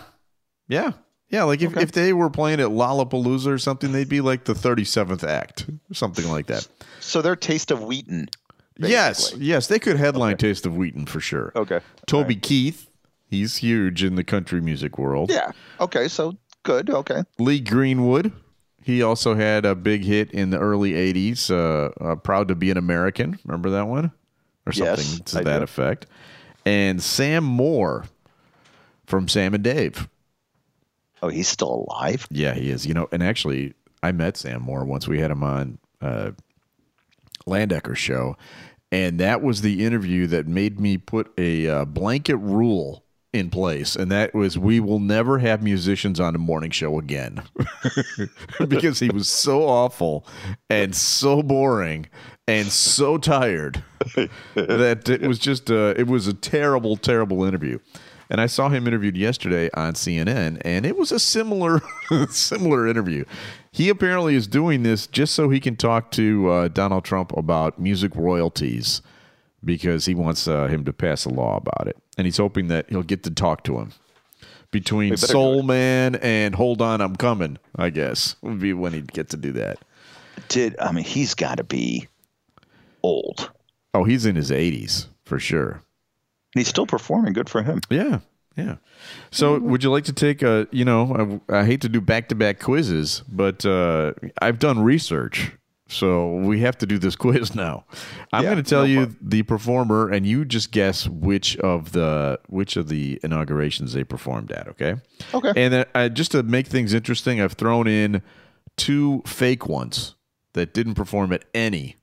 yeah, 0.68 0.92
yeah. 1.28 1.44
Like 1.44 1.62
if, 1.62 1.72
Okay. 1.72 1.82
if 1.82 1.92
they 1.92 2.12
were 2.12 2.30
playing 2.30 2.60
at 2.60 2.68
Lollapalooza 2.68 3.46
or 3.48 3.58
something, 3.58 3.92
they'd 3.92 4.08
be 4.08 4.20
like 4.20 4.44
the 4.44 4.54
thirty 4.54 4.84
seventh 4.84 5.24
act, 5.24 5.66
something 5.92 6.28
like 6.28 6.46
that. 6.46 6.66
So 7.00 7.22
they're 7.22 7.36
Taste 7.36 7.70
of 7.70 7.82
Wheaton. 7.82 8.28
Yes, 8.78 9.24
basically. 9.30 9.46
yes, 9.46 9.66
they 9.66 9.78
could 9.78 9.96
headline 9.96 10.36
Taste 10.38 10.64
of 10.66 10.76
Wheaton 10.76 11.06
for 11.06 11.20
sure. 11.20 11.52
Okay. 11.54 11.80
Toby 12.06 12.36
Keith, 12.36 12.88
he's 13.28 13.58
huge 13.58 14.02
in 14.02 14.14
the 14.14 14.24
country 14.24 14.60
music 14.60 14.98
world. 14.98 15.30
Yeah. 15.30 15.52
Okay, 15.78 16.08
so 16.08 16.36
good. 16.62 16.88
Okay. 16.90 17.22
Lee 17.38 17.60
Greenwood, 17.60 18.32
he 18.84 19.02
also 19.02 19.34
had 19.34 19.64
a 19.64 19.74
big 19.74 20.04
hit 20.04 20.30
in 20.32 20.50
the 20.50 20.58
early 20.58 20.92
'80s. 20.92 21.50
Uh, 21.50 21.90
uh, 22.04 22.14
"Proud 22.16 22.48
to 22.48 22.54
Be 22.54 22.70
an 22.70 22.76
American," 22.78 23.38
remember 23.44 23.70
that 23.70 23.86
one, 23.88 24.12
or 24.66 24.72
something 24.72 24.96
Yes, 25.04 25.20
to 25.32 25.38
I 25.40 25.42
that 25.44 25.58
do. 25.58 25.64
effect. 25.64 26.06
And 26.64 27.02
Sam 27.02 27.44
Moore 27.44 28.04
from 29.06 29.28
Sam 29.28 29.54
and 29.54 29.64
Dave. 29.64 30.08
Oh, 31.22 31.28
he's 31.28 31.48
still 31.48 31.86
alive. 31.88 32.26
Yeah, 32.30 32.54
he 32.54 32.70
is. 32.70 32.86
You 32.86 32.94
know, 32.94 33.08
and 33.12 33.22
actually, 33.22 33.74
I 34.02 34.12
met 34.12 34.36
Sam 34.36 34.62
Moore 34.62 34.84
once. 34.84 35.06
We 35.08 35.20
had 35.20 35.30
him 35.30 35.42
on 35.44 35.78
uh, 36.00 36.30
Landecker's 37.46 37.98
show, 37.98 38.36
and 38.90 39.18
that 39.20 39.42
was 39.42 39.60
the 39.62 39.84
interview 39.84 40.26
that 40.28 40.46
made 40.46 40.80
me 40.80 40.98
put 40.98 41.32
a 41.38 41.68
uh, 41.68 41.84
blanket 41.84 42.36
rule 42.36 43.04
in 43.32 43.48
place, 43.48 43.96
and 43.96 44.10
that 44.10 44.34
was 44.34 44.58
we 44.58 44.78
will 44.78 44.98
never 44.98 45.38
have 45.38 45.62
musicians 45.62 46.20
on 46.20 46.34
a 46.34 46.38
morning 46.38 46.70
show 46.70 46.98
again 46.98 47.42
because 48.68 48.98
he 48.98 49.08
was 49.08 49.28
so 49.28 49.62
awful 49.62 50.26
and 50.68 50.94
so 50.94 51.42
boring 51.42 52.06
and 52.46 52.68
so 52.68 53.16
tired 53.16 53.82
that 54.54 55.08
it 55.08 55.26
was 55.26 55.38
just 55.38 55.70
uh, 55.70 55.94
it 55.96 56.06
was 56.06 56.26
a 56.26 56.34
terrible, 56.34 56.96
terrible 56.96 57.44
interview. 57.44 57.78
And 58.28 58.40
I 58.40 58.46
saw 58.46 58.70
him 58.70 58.86
interviewed 58.86 59.16
yesterday 59.16 59.68
on 59.74 59.92
CNN, 59.92 60.60
and 60.64 60.86
it 60.86 60.96
was 60.96 61.12
a 61.12 61.18
similar 61.18 61.80
similar 62.30 62.86
interview. 62.86 63.24
He 63.70 63.88
apparently 63.88 64.34
is 64.34 64.46
doing 64.46 64.82
this 64.82 65.06
just 65.06 65.34
so 65.34 65.48
he 65.48 65.60
can 65.60 65.76
talk 65.76 66.10
to 66.12 66.50
uh, 66.50 66.68
Donald 66.68 67.04
Trump 67.04 67.34
about 67.36 67.78
music 67.78 68.14
royalties 68.14 69.00
because 69.64 70.07
he 70.07 70.14
wants 70.14 70.49
uh, 70.49 70.66
him 70.66 70.85
to 70.85 70.92
pass 70.92 71.25
a 71.25 71.31
law 71.31 71.57
about 71.57 71.87
it, 71.87 71.97
and 72.19 72.26
he's 72.26 72.38
hoping 72.38 72.69
that 72.69 72.90
he'll 72.90 73.02
get 73.02 73.23
to 73.25 73.31
talk 73.31 73.64
to 73.64 73.78
him 73.78 73.92
between 74.73 75.16
Soul. 75.16 75.62
Man 75.62 76.16
and 76.16 76.54
Hold 76.54 76.83
On, 76.83 77.00
I'm 77.00 77.14
Coming. 77.14 77.59
I 77.76 77.90
guess 77.90 78.35
would 78.42 78.59
be 78.59 78.73
when 78.73 78.92
he'd 78.92 79.12
get 79.12 79.28
to 79.31 79.37
do 79.37 79.52
that. 79.52 79.78
Did 80.49 80.76
I 80.81 80.90
mean 80.90 81.04
he's 81.04 81.35
got 81.35 81.59
to 81.59 81.64
be 81.64 82.09
old? 83.02 83.50
Oh, 83.95 84.04
he's 84.04 84.26
in 84.26 84.35
his 84.35 84.50
80s 84.50 85.07
for 85.25 85.38
sure. 85.38 85.83
And 86.54 86.61
he's 86.61 86.69
still 86.69 86.87
performing. 86.87 87.35
Good 87.35 87.49
for 87.49 87.62
him. 87.62 87.81
Yeah, 87.90 88.21
yeah. 88.57 88.76
So, 89.31 89.59
would 89.59 89.85
you 89.85 89.90
like 89.90 90.04
to 90.04 90.12
take 90.12 90.42
a? 90.42 90.66
You 90.71 90.85
know, 90.85 91.40
I, 91.49 91.61
I 91.61 91.64
hate 91.64 91.81
to 91.83 91.88
do 91.88 92.00
back-to-back 92.00 92.59
quizzes, 92.59 93.23
but 93.28 93.64
uh, 93.64 94.12
I've 94.40 94.59
done 94.59 94.83
research, 94.83 95.52
so 95.92 96.34
we 96.37 96.61
have 96.61 96.76
to 96.78 96.87
do 96.87 96.99
this 96.99 97.16
quiz 97.25 97.54
now. 97.54 97.84
I'm 98.32 98.42
Yeah, 98.44 98.50
going 98.52 98.64
to 98.64 98.68
tell 98.68 98.82
no 98.82 98.87
you 98.87 98.96
problem. 99.06 99.18
the 99.22 99.42
performer, 99.42 100.08
and 100.08 100.26
you 100.26 100.44
just 100.44 100.70
guess 100.72 101.08
which 101.08 101.56
of 101.58 101.92
the 101.92 102.38
which 102.49 102.76
of 102.76 102.88
the 102.88 103.20
inaugurations 103.22 103.92
they 103.92 104.04
performed 104.04 104.50
at. 104.52 104.68
Okay. 104.68 104.96
Okay. 105.34 105.52
And 105.56 105.72
then, 105.75 105.87
uh, 105.94 106.08
just 106.08 106.32
to 106.32 106.42
make 106.42 106.66
things 106.66 106.94
interesting, 106.94 107.40
I've 107.40 107.52
thrown 107.54 107.87
in 107.87 108.22
two 108.76 109.22
fake 109.26 109.68
ones 109.68 110.14
that 110.54 110.75
didn't 110.75 110.94
perform 110.94 111.32
at 111.32 111.44
any 111.54 111.96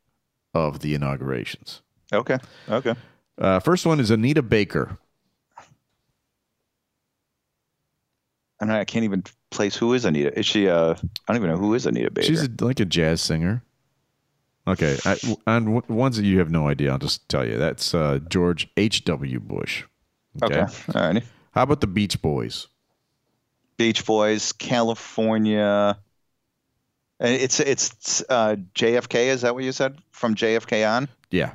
of 0.53 0.79
the 0.79 0.93
inaugurations. 0.95 1.81
Okay. 2.11 2.37
Okay. 2.69 2.95
Uh, 3.37 3.59
first 3.59 3.85
one 3.85 3.99
is 3.99 4.11
Anita 4.11 4.41
Baker. 4.41 4.97
And 8.61 8.71
I 8.73 8.83
can't 8.83 9.05
even 9.05 9.23
place 9.51 9.75
who 9.75 9.93
is 9.93 10.03
Anita. 10.05 10.37
Is 10.37 10.45
she? 10.45 10.67
Uh, 10.67 10.93
I 10.93 10.97
don't 11.33 11.37
even 11.37 11.49
know 11.49 11.57
who 11.57 11.73
is 11.75 11.85
Anita 11.85 12.11
Baker. 12.11 12.27
She's 12.27 12.43
a, 12.43 12.49
like 12.59 12.79
a 12.81 12.85
jazz 12.85 13.21
singer. 13.21 13.63
Okay, 14.69 14.97
I, 15.03 15.17
on 15.47 15.65
w- 15.65 15.83
ones 15.87 16.17
that 16.17 16.25
you 16.25 16.39
have 16.39 16.51
no 16.51 16.67
idea, 16.67 16.91
I'll 16.91 16.99
just 16.99 17.27
tell 17.27 17.45
you. 17.45 17.57
That's 17.57 17.93
uh, 17.93 18.19
George 18.29 18.69
H. 18.77 19.03
W. 19.05 19.39
Bush. 19.39 19.83
okay. 20.43 20.59
All 20.59 21.01
right. 21.01 21.23
How 21.51 21.63
about 21.63 21.81
the 21.81 21.87
Beach 21.87 22.21
Boys? 22.21 22.67
Beach 23.77 24.05
Boys, 24.05 24.51
California. 24.51 25.97
It's 27.19 27.59
it's 27.59 28.23
uh, 28.29 28.55
JFK. 28.75 29.27
Is 29.27 29.41
that 29.41 29.55
what 29.55 29.63
you 29.63 29.71
said 29.71 29.97
from 30.11 30.35
JFK 30.35 30.89
on? 30.89 31.09
Yeah, 31.31 31.53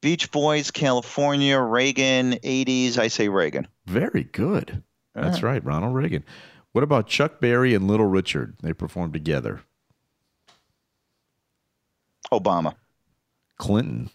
Beach 0.00 0.30
Boys, 0.30 0.70
California, 0.70 1.58
Reagan, 1.58 2.32
80s. 2.34 2.98
I 2.98 3.08
say 3.08 3.28
Reagan. 3.28 3.66
very 3.86 4.24
good. 4.24 4.82
That's 5.14 5.42
right, 5.42 5.64
Ronald 5.64 5.94
Reagan. 5.94 6.24
What 6.72 6.84
about 6.84 7.06
Chuck 7.06 7.40
Berry 7.40 7.74
and 7.74 7.88
Little 7.88 8.06
Richard? 8.06 8.56
They 8.62 8.74
performed 8.74 9.14
together. 9.14 9.62
Obama. 12.32 12.74
Clinton. 13.58 14.10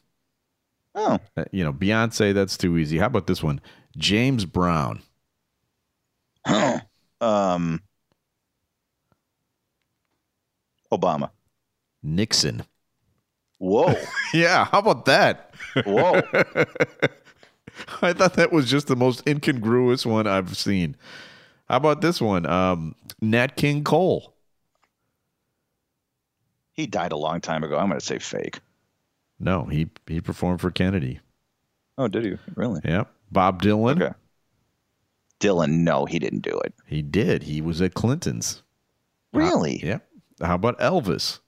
Oh, 0.93 1.19
Uh, 1.37 1.45
you 1.51 1.63
know, 1.63 1.71
Beyonce. 1.73 2.33
That's 2.33 2.57
too 2.57 2.77
easy. 2.77 2.97
How 2.97 3.05
about 3.07 3.27
this 3.27 3.41
one? 3.41 3.61
James 3.97 4.45
Brown. 4.45 5.01
Oh. 6.47 6.79
um, 7.21 7.81
Obama. 10.91 11.29
Nixon. 12.03 12.63
Whoa, 13.59 13.93
Yeah, 14.33 14.65
how 14.65 14.79
about 14.79 15.05
that? 15.05 15.53
whoa. 15.85 16.21
I 18.01 18.11
thought 18.13 18.33
that 18.33 18.51
was 18.51 18.69
just 18.69 18.87
the 18.87 18.95
most 18.95 19.25
incongruous 19.27 20.05
one 20.05 20.25
I've 20.27 20.57
seen. 20.57 20.95
How 21.69 21.77
about 21.77 22.01
this 22.01 22.19
one? 22.19 22.45
Um, 22.47 22.95
Nat 23.21 23.55
King 23.55 23.83
Cole. 23.83 24.33
He 26.73 26.87
died 26.87 27.11
a 27.11 27.17
long 27.17 27.41
time 27.41 27.63
ago. 27.63 27.77
I'm 27.77 27.87
going 27.87 27.99
to 27.99 28.05
say 28.05 28.19
fake. 28.19 28.59
No, 29.39 29.65
he 29.65 29.89
he 30.07 30.21
performed 30.21 30.61
for 30.61 30.71
Kennedy. 30.71 31.19
Oh, 31.97 32.07
did 32.07 32.23
you 32.25 32.37
really? 32.55 32.81
Yep. 32.83 33.11
Bob 33.31 33.61
Dylan. 33.61 34.01
Okay. 34.01 34.13
Dylan, 35.39 35.79
no, 35.79 36.05
he 36.05 36.19
didn't 36.19 36.41
do 36.41 36.59
it. 36.59 36.73
He 36.85 37.01
did. 37.01 37.43
He 37.43 37.61
was 37.61 37.81
at 37.81 37.93
Clinton's. 37.95 38.61
Really? 39.33 39.83
Yep. 39.83 40.07
How 40.41 40.55
about 40.55 40.77
Elvis? 40.79 41.39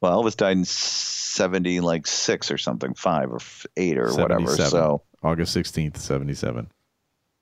Well, 0.00 0.22
Elvis 0.22 0.36
died 0.36 0.56
in 0.58 0.64
70, 0.64 1.80
like 1.80 2.06
six 2.06 2.50
or 2.52 2.58
something, 2.58 2.94
five 2.94 3.32
or 3.32 3.40
eight 3.76 3.98
or 3.98 4.12
whatever. 4.14 4.46
77. 4.46 4.70
So, 4.70 5.02
August 5.22 5.52
sixteenth, 5.52 5.96
seventy 5.98 6.34
seven. 6.34 6.70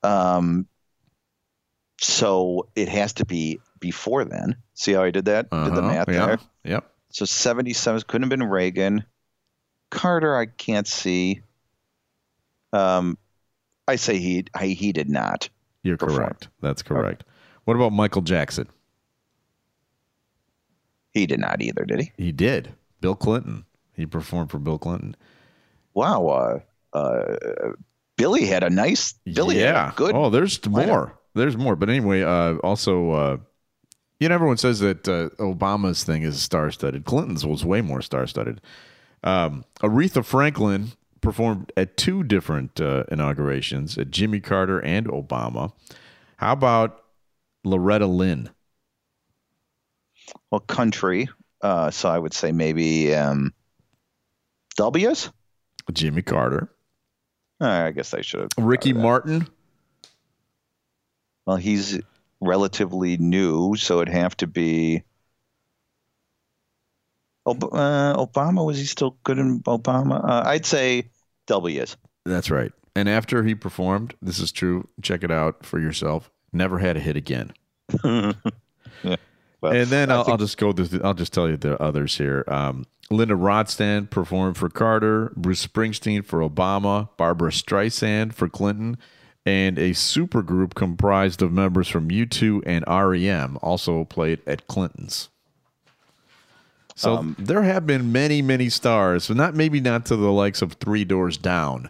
um, 0.03 0.67
so 1.99 2.67
it 2.75 2.89
has 2.89 3.13
to 3.13 3.25
be 3.25 3.59
before 3.79 4.25
then. 4.25 4.55
See 4.73 4.93
how 4.93 5.03
I 5.03 5.11
did 5.11 5.25
that? 5.25 5.49
Did 5.49 5.75
the 5.75 5.81
math 5.81 6.09
yeah. 6.09 6.25
there? 6.25 6.39
Yep. 6.63 6.91
So 7.09 7.25
77 7.25 8.01
couldn't 8.07 8.23
have 8.23 8.29
been 8.29 8.47
Reagan. 8.47 9.05
Carter, 9.89 10.35
I 10.35 10.45
can't 10.45 10.87
see. 10.87 11.41
Um, 12.73 13.17
I 13.87 13.95
say 13.95 14.17
he 14.17 14.45
I, 14.53 14.67
he 14.67 14.91
did 14.91 15.09
not. 15.09 15.49
You're 15.83 15.97
Performed. 15.97 16.19
correct. 16.19 16.47
That's 16.61 16.81
correct. 16.81 17.23
What 17.63 17.75
about 17.75 17.93
Michael 17.93 18.21
Jackson? 18.21 18.67
He 21.13 21.25
did 21.25 21.39
not 21.39 21.61
either, 21.61 21.85
did 21.85 22.01
he? 22.01 22.11
He 22.17 22.31
did. 22.31 22.73
Bill 23.01 23.15
Clinton. 23.15 23.65
He 23.93 24.05
performed 24.05 24.51
for 24.51 24.59
Bill 24.59 24.77
Clinton. 24.77 25.15
Wow. 25.93 26.27
Uh, 26.27 26.97
uh, 26.97 27.71
Billy 28.17 28.45
had 28.45 28.63
a 28.63 28.69
nice. 28.69 29.13
Billy 29.25 29.57
had 29.57 29.73
yeah. 29.73 29.91
a 29.91 29.95
good. 29.95 30.15
Oh, 30.15 30.29
there's 30.29 30.59
lineup. 30.59 30.87
more. 30.87 31.19
There's 31.33 31.57
more. 31.57 31.75
But 31.75 31.89
anyway, 31.89 32.21
uh, 32.23 32.55
also, 32.57 33.11
uh, 33.11 33.37
you 34.19 34.29
know, 34.29 34.35
everyone 34.35 34.57
says 34.57 34.79
that 34.79 35.07
uh, 35.07 35.29
Obama's 35.37 36.03
thing 36.03 36.23
is 36.23 36.41
star 36.41 36.71
studded. 36.71 37.05
Clinton's 37.05 37.45
was 37.45 37.63
way 37.63 37.81
more 37.81 38.01
star 38.01 38.25
studded. 38.27 38.61
Um, 39.23 39.65
Aretha 39.81 40.23
Franklin 40.25 40.91
performed 41.21 41.71
at 41.75 41.97
two 41.97 42.23
different 42.23 42.79
uh, 42.79 43.03
inaugurations 43.11 43.97
at 43.97 44.11
Jimmy 44.11 44.39
Carter 44.39 44.79
and 44.79 45.07
Obama. 45.07 45.73
How 46.37 46.53
about 46.53 47.03
Loretta 47.63 48.07
Lynn? 48.07 48.49
Well, 50.51 50.61
country. 50.61 51.29
Uh, 51.61 51.91
so 51.91 52.09
I 52.09 52.17
would 52.17 52.33
say 52.33 52.51
maybe 52.51 53.13
um, 53.13 53.53
W's. 54.77 55.31
Jimmy 55.91 56.21
Carter. 56.21 56.69
Uh, 57.59 57.67
I 57.67 57.91
guess 57.91 58.13
I 58.13 58.21
should 58.21 58.41
have. 58.41 58.49
Ricky 58.57 58.91
thought 58.91 58.97
of 58.97 59.01
that. 59.01 59.03
Martin. 59.03 59.47
Well, 61.45 61.57
he's 61.57 61.99
relatively 62.41 63.17
new, 63.17 63.75
so 63.75 64.01
it'd 64.01 64.13
have 64.13 64.35
to 64.37 64.47
be 64.47 65.03
Ob- 67.45 67.63
uh, 67.63 68.15
Obama 68.17 68.65
was 68.65 68.77
he 68.77 68.85
still 68.85 69.17
good 69.23 69.37
in 69.39 69.61
Obama? 69.61 70.23
Uh, 70.23 70.43
I'd 70.45 70.65
say 70.65 71.09
W 71.47 71.81
is. 71.81 71.95
That's 72.25 72.51
right. 72.51 72.71
And 72.95 73.07
after 73.07 73.43
he 73.43 73.55
performed, 73.55 74.15
this 74.21 74.39
is 74.39 74.51
true. 74.51 74.87
Check 75.01 75.23
it 75.23 75.31
out 75.31 75.65
for 75.65 75.79
yourself. 75.79 76.29
Never 76.51 76.79
had 76.79 76.97
a 76.97 76.99
hit 76.99 77.15
again. 77.15 77.53
yeah. 78.03 78.33
Well, 79.61 79.71
and 79.73 79.87
then 79.87 80.11
I'll, 80.11 80.23
think- 80.23 80.31
I'll 80.33 80.37
just 80.37 80.57
go. 80.57 80.73
Through, 80.73 81.01
I'll 81.03 81.13
just 81.13 81.31
tell 81.33 81.47
you 81.49 81.57
the 81.57 81.81
others 81.81 82.17
here. 82.17 82.43
Um, 82.47 82.85
Linda 83.09 83.35
Ronstadt 83.35 84.09
performed 84.09 84.57
for 84.57 84.67
Carter, 84.69 85.31
Bruce 85.37 85.65
Springsteen 85.65 86.25
for 86.25 86.39
Obama, 86.47 87.09
Barbra 87.17 87.51
Streisand 87.51 88.33
for 88.33 88.49
Clinton, 88.49 88.97
and 89.47 89.79
a 89.79 89.91
supergroup 89.91 90.73
comprised 90.75 91.41
of 91.41 91.53
members 91.53 91.87
from 91.87 92.09
U2 92.09 92.63
and 92.65 92.83
REM 92.85 93.57
also 93.61 94.03
played 94.03 94.41
at 94.45 94.67
Clinton's. 94.67 95.29
So 96.95 97.15
Um, 97.17 97.35
there 97.39 97.63
have 97.63 97.87
been 97.87 98.11
many, 98.11 98.41
many 98.41 98.69
stars. 98.69 99.23
So 99.23 99.33
not 99.33 99.55
maybe 99.55 99.79
not 99.79 100.05
to 100.07 100.15
the 100.17 100.31
likes 100.31 100.61
of 100.61 100.73
Three 100.73 101.05
Doors 101.05 101.37
Down, 101.37 101.89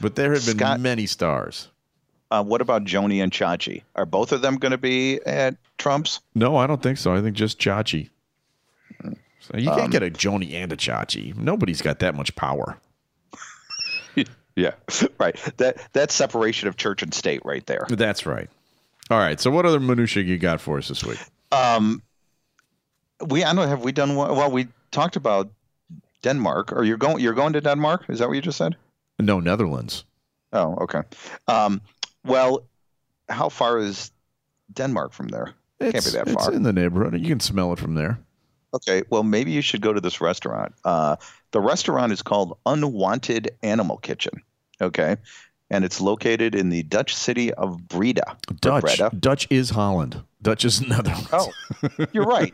but 0.00 0.16
there 0.16 0.32
have 0.34 0.44
been 0.44 0.58
Scott- 0.58 0.80
many 0.80 1.06
stars. 1.06 1.68
uh, 2.30 2.42
what 2.44 2.60
about 2.60 2.84
Joni 2.84 3.22
and 3.22 3.32
Chachi? 3.32 3.82
Are 3.96 4.06
both 4.06 4.32
of 4.32 4.42
them 4.42 4.56
going 4.56 4.72
to 4.72 4.78
be 4.78 5.20
at 5.24 5.56
Trump's? 5.78 6.20
No, 6.34 6.56
I 6.56 6.66
don't 6.66 6.82
think 6.82 6.98
so. 6.98 7.14
I 7.14 7.20
think 7.22 7.36
just 7.36 7.58
Chachi. 7.58 8.10
So 9.40 9.56
you 9.58 9.70
can't 9.70 9.90
get 9.90 10.02
a 10.02 10.10
Joni 10.10 10.52
and 10.54 10.72
a 10.72 10.76
Chachi. 10.76 11.34
Nobody's 11.36 11.80
got 11.82 11.98
that 12.00 12.14
much 12.14 12.34
power. 12.36 12.78
Yeah, 14.56 14.72
right. 15.18 15.36
That 15.56 15.78
that's 15.92 16.14
separation 16.14 16.68
of 16.68 16.76
church 16.76 17.02
and 17.02 17.12
state 17.14 17.44
right 17.44 17.64
there. 17.66 17.86
That's 17.88 18.26
right. 18.26 18.48
All 19.10 19.18
right. 19.18 19.40
So 19.40 19.50
what 19.50 19.66
other 19.66 19.80
minutia 19.80 20.22
you 20.22 20.38
got 20.38 20.60
for 20.60 20.78
us 20.78 20.88
this 20.88 21.04
week? 21.04 21.18
Um, 21.50 22.02
we 23.26 23.42
I 23.42 23.48
don't 23.48 23.56
know. 23.56 23.66
Have 23.66 23.82
we 23.82 23.92
done? 23.92 24.14
Well, 24.14 24.50
we 24.50 24.68
talked 24.90 25.16
about 25.16 25.50
Denmark. 26.22 26.72
Or 26.72 26.84
you're 26.84 26.96
going? 26.96 27.20
You're 27.20 27.34
going 27.34 27.52
to 27.54 27.60
Denmark? 27.60 28.04
Is 28.08 28.18
that 28.18 28.28
what 28.28 28.34
you 28.34 28.42
just 28.42 28.58
said? 28.58 28.76
No, 29.18 29.40
Netherlands. 29.40 30.04
Oh, 30.52 30.76
okay. 30.82 31.02
Um, 31.48 31.80
well, 32.24 32.64
how 33.28 33.48
far 33.48 33.78
is 33.78 34.10
Denmark 34.72 35.12
from 35.12 35.28
there? 35.28 35.54
It's, 35.80 35.92
Can't 35.92 36.04
be 36.04 36.10
that 36.12 36.34
far. 36.34 36.48
it's 36.48 36.56
in 36.56 36.62
the 36.62 36.72
neighborhood. 36.72 37.18
You 37.18 37.28
can 37.28 37.40
smell 37.40 37.72
it 37.72 37.78
from 37.78 37.94
there. 37.94 38.18
Okay, 38.74 39.02
well, 39.10 39.22
maybe 39.22 39.50
you 39.50 39.60
should 39.60 39.80
go 39.82 39.92
to 39.92 40.00
this 40.00 40.20
restaurant. 40.20 40.74
Uh, 40.84 41.16
the 41.52 41.60
restaurant 41.60 42.12
is 42.12 42.22
called 42.22 42.58
Unwanted 42.66 43.50
Animal 43.62 43.98
Kitchen. 43.98 44.42
Okay, 44.80 45.16
and 45.70 45.84
it's 45.84 46.00
located 46.00 46.54
in 46.54 46.68
the 46.70 46.82
Dutch 46.84 47.14
city 47.14 47.52
of 47.54 47.88
Breda. 47.88 48.36
Dutch. 48.60 48.82
Breda. 48.82 49.10
Dutch 49.18 49.46
is 49.50 49.70
Holland. 49.70 50.22
Dutch 50.42 50.64
is 50.64 50.80
Netherlands. 50.86 51.28
Oh, 51.32 51.50
you're 52.12 52.24
right. 52.24 52.52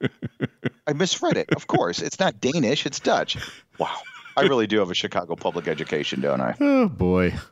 I 0.86 0.92
misread 0.94 1.36
it. 1.36 1.52
Of 1.54 1.66
course, 1.66 2.00
it's 2.00 2.18
not 2.18 2.40
Danish; 2.40 2.86
it's 2.86 2.98
Dutch. 3.00 3.36
Wow, 3.78 3.94
I 4.36 4.42
really 4.42 4.66
do 4.66 4.78
have 4.78 4.90
a 4.90 4.94
Chicago 4.94 5.36
public 5.36 5.68
education, 5.68 6.20
don't 6.22 6.40
I? 6.40 6.54
Oh 6.60 6.88
boy. 6.88 7.34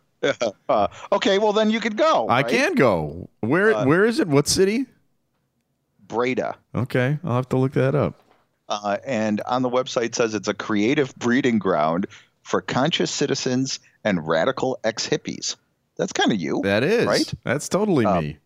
Uh, 0.69 0.87
okay, 1.11 1.39
well 1.39 1.53
then 1.53 1.69
you 1.69 1.81
could 1.81 1.97
go. 1.97 2.29
I 2.29 2.43
right? 2.43 2.49
can 2.49 2.75
go. 2.77 3.29
Where 3.41 3.75
Uh, 3.75 3.85
where 3.85 4.05
is 4.05 4.21
it? 4.21 4.29
What 4.29 4.47
city? 4.47 4.87
Breda. 6.07 6.55
Okay. 6.77 7.19
I'll 7.25 7.35
have 7.35 7.49
to 7.49 7.57
look 7.57 7.73
that 7.73 7.97
up. 7.97 8.22
Uh, 8.73 8.97
and 9.05 9.41
on 9.43 9.63
the 9.63 9.69
website 9.69 10.15
says 10.15 10.35
it's 10.35 10.49
a 10.49 10.55
creative 10.55 11.15
breeding 11.17 11.59
ground 11.59 12.07
for 12.43 12.61
conscious 12.61 13.11
citizens 13.11 13.81
and 14.05 14.27
radical 14.27 14.79
ex-hippies. 14.83 15.57
That's 15.97 16.13
kind 16.13 16.33
of 16.33 16.41
you. 16.41 16.61
That 16.65 16.83
is. 16.83 17.07
Right? 17.07 17.33
That's 17.45 17.69
totally 17.69 18.07
Um, 18.07 18.25
me. 18.25 18.39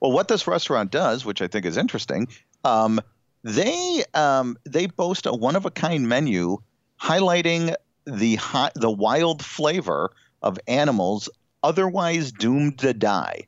Well, 0.00 0.10
what 0.10 0.26
this 0.28 0.46
restaurant 0.46 0.90
does, 0.90 1.24
which 1.24 1.40
I 1.40 1.46
think 1.46 1.64
is 1.64 1.76
interesting, 1.76 2.28
um, 2.64 3.00
they 3.44 4.02
um, 4.14 4.58
they 4.64 4.86
boast 4.86 5.26
a 5.26 5.32
one 5.32 5.56
of 5.56 5.64
a 5.64 5.70
kind 5.70 6.08
menu 6.08 6.58
highlighting 7.00 7.74
the 8.04 8.34
hot, 8.34 8.72
the 8.74 8.90
wild 8.90 9.44
flavor 9.44 10.10
of 10.42 10.58
animals 10.66 11.30
otherwise 11.62 12.32
doomed 12.32 12.80
to 12.80 12.92
die, 12.92 13.46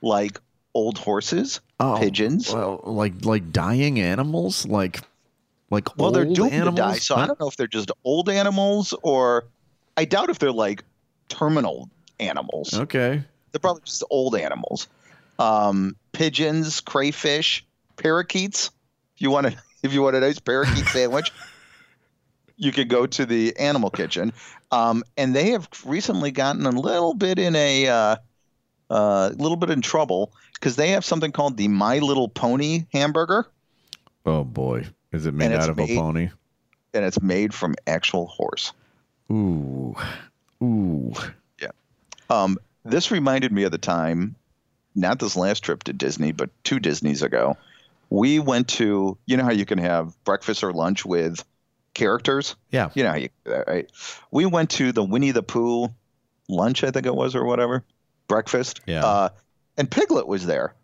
like 0.00 0.40
old 0.74 0.96
horses, 0.96 1.60
Oh, 1.80 1.96
pigeons. 2.00 2.52
Well, 2.52 2.80
like 2.84 3.24
like 3.24 3.52
dying 3.52 4.00
animals, 4.00 4.66
like 4.66 5.00
like 5.70 5.96
Well, 5.96 6.06
old 6.06 6.14
they're 6.16 6.24
doomed 6.24 6.52
animals. 6.52 6.74
to 6.76 6.82
die, 6.82 6.98
so 6.98 7.16
I 7.16 7.26
don't 7.26 7.38
know 7.38 7.48
if 7.48 7.56
they're 7.56 7.66
just 7.66 7.90
old 8.04 8.28
animals 8.28 8.94
or 9.02 9.44
I 9.96 10.04
doubt 10.04 10.30
if 10.30 10.38
they're 10.38 10.52
like 10.52 10.84
terminal 11.28 11.88
animals. 12.20 12.74
Okay. 12.74 13.22
They're 13.52 13.60
probably 13.60 13.82
just 13.84 14.04
old 14.10 14.34
animals. 14.36 14.88
Um, 15.38 15.94
pigeons, 16.12 16.80
crayfish, 16.80 17.64
parakeets. 17.96 18.70
If 19.16 19.22
you 19.22 19.30
want 19.30 19.46
to, 19.46 19.56
if 19.82 19.92
you 19.92 20.02
want 20.02 20.16
a 20.16 20.20
nice 20.20 20.38
parakeet 20.38 20.84
sandwich, 20.92 21.32
you 22.56 22.72
could 22.72 22.88
go 22.88 23.06
to 23.06 23.24
the 23.24 23.56
animal 23.56 23.90
kitchen. 23.90 24.32
Um, 24.72 25.04
and 25.16 25.34
they 25.34 25.50
have 25.50 25.68
recently 25.84 26.30
gotten 26.32 26.66
a 26.66 26.70
little 26.70 27.14
bit 27.14 27.38
in 27.38 27.54
a 27.56 27.86
uh, 27.86 28.16
uh, 28.90 29.30
a 29.32 29.36
little 29.36 29.56
bit 29.56 29.70
in 29.70 29.80
trouble 29.80 30.32
because 30.54 30.76
they 30.76 30.90
have 30.90 31.04
something 31.04 31.32
called 31.32 31.56
the 31.56 31.68
My 31.68 31.98
Little 31.98 32.28
Pony 32.28 32.86
hamburger, 32.92 33.46
Oh 34.26 34.44
boy, 34.44 34.86
is 35.12 35.26
it 35.26 35.34
made 35.34 35.52
out 35.52 35.68
of 35.70 35.76
made- 35.76 35.90
a 35.90 35.96
pony? 35.96 36.30
and 36.94 37.04
it's 37.04 37.20
made 37.22 37.52
from 37.54 37.74
actual 37.86 38.26
horse. 38.26 38.72
Ooh, 39.30 39.94
ooh. 40.62 41.12
Um, 42.30 42.58
this 42.84 43.10
reminded 43.10 43.52
me 43.52 43.62
of 43.64 43.70
the 43.72 43.78
time, 43.78 44.34
not 44.94 45.18
this 45.18 45.34
last 45.36 45.60
trip 45.60 45.82
to 45.84 45.92
Disney, 45.94 46.32
but 46.32 46.50
two 46.62 46.78
Disneys 46.78 47.22
ago. 47.22 47.56
We 48.10 48.38
went 48.38 48.68
to, 48.68 49.16
you 49.26 49.36
know 49.38 49.44
how 49.44 49.52
you 49.52 49.64
can 49.64 49.78
have 49.78 50.12
breakfast 50.24 50.62
or 50.62 50.72
lunch 50.74 51.06
with 51.06 51.42
characters? 51.94 52.54
Yeah. 52.70 52.90
You 52.94 53.04
know 53.04 53.10
how 53.10 53.16
you, 53.16 53.28
uh, 53.46 53.64
right? 53.66 53.90
We 54.30 54.44
went 54.46 54.70
to 54.72 54.92
the 54.92 55.02
Winnie 55.02 55.30
the 55.30 55.42
Pooh 55.42 55.88
lunch, 56.50 56.84
I 56.84 56.90
think 56.90 57.06
it 57.06 57.14
was, 57.14 57.34
or 57.34 57.44
whatever, 57.44 57.82
breakfast. 58.28 58.80
Yeah. 58.86 59.04
Uh, 59.04 59.28
and 59.76 59.90
Piglet 59.90 60.26
was 60.26 60.46
there, 60.46 60.74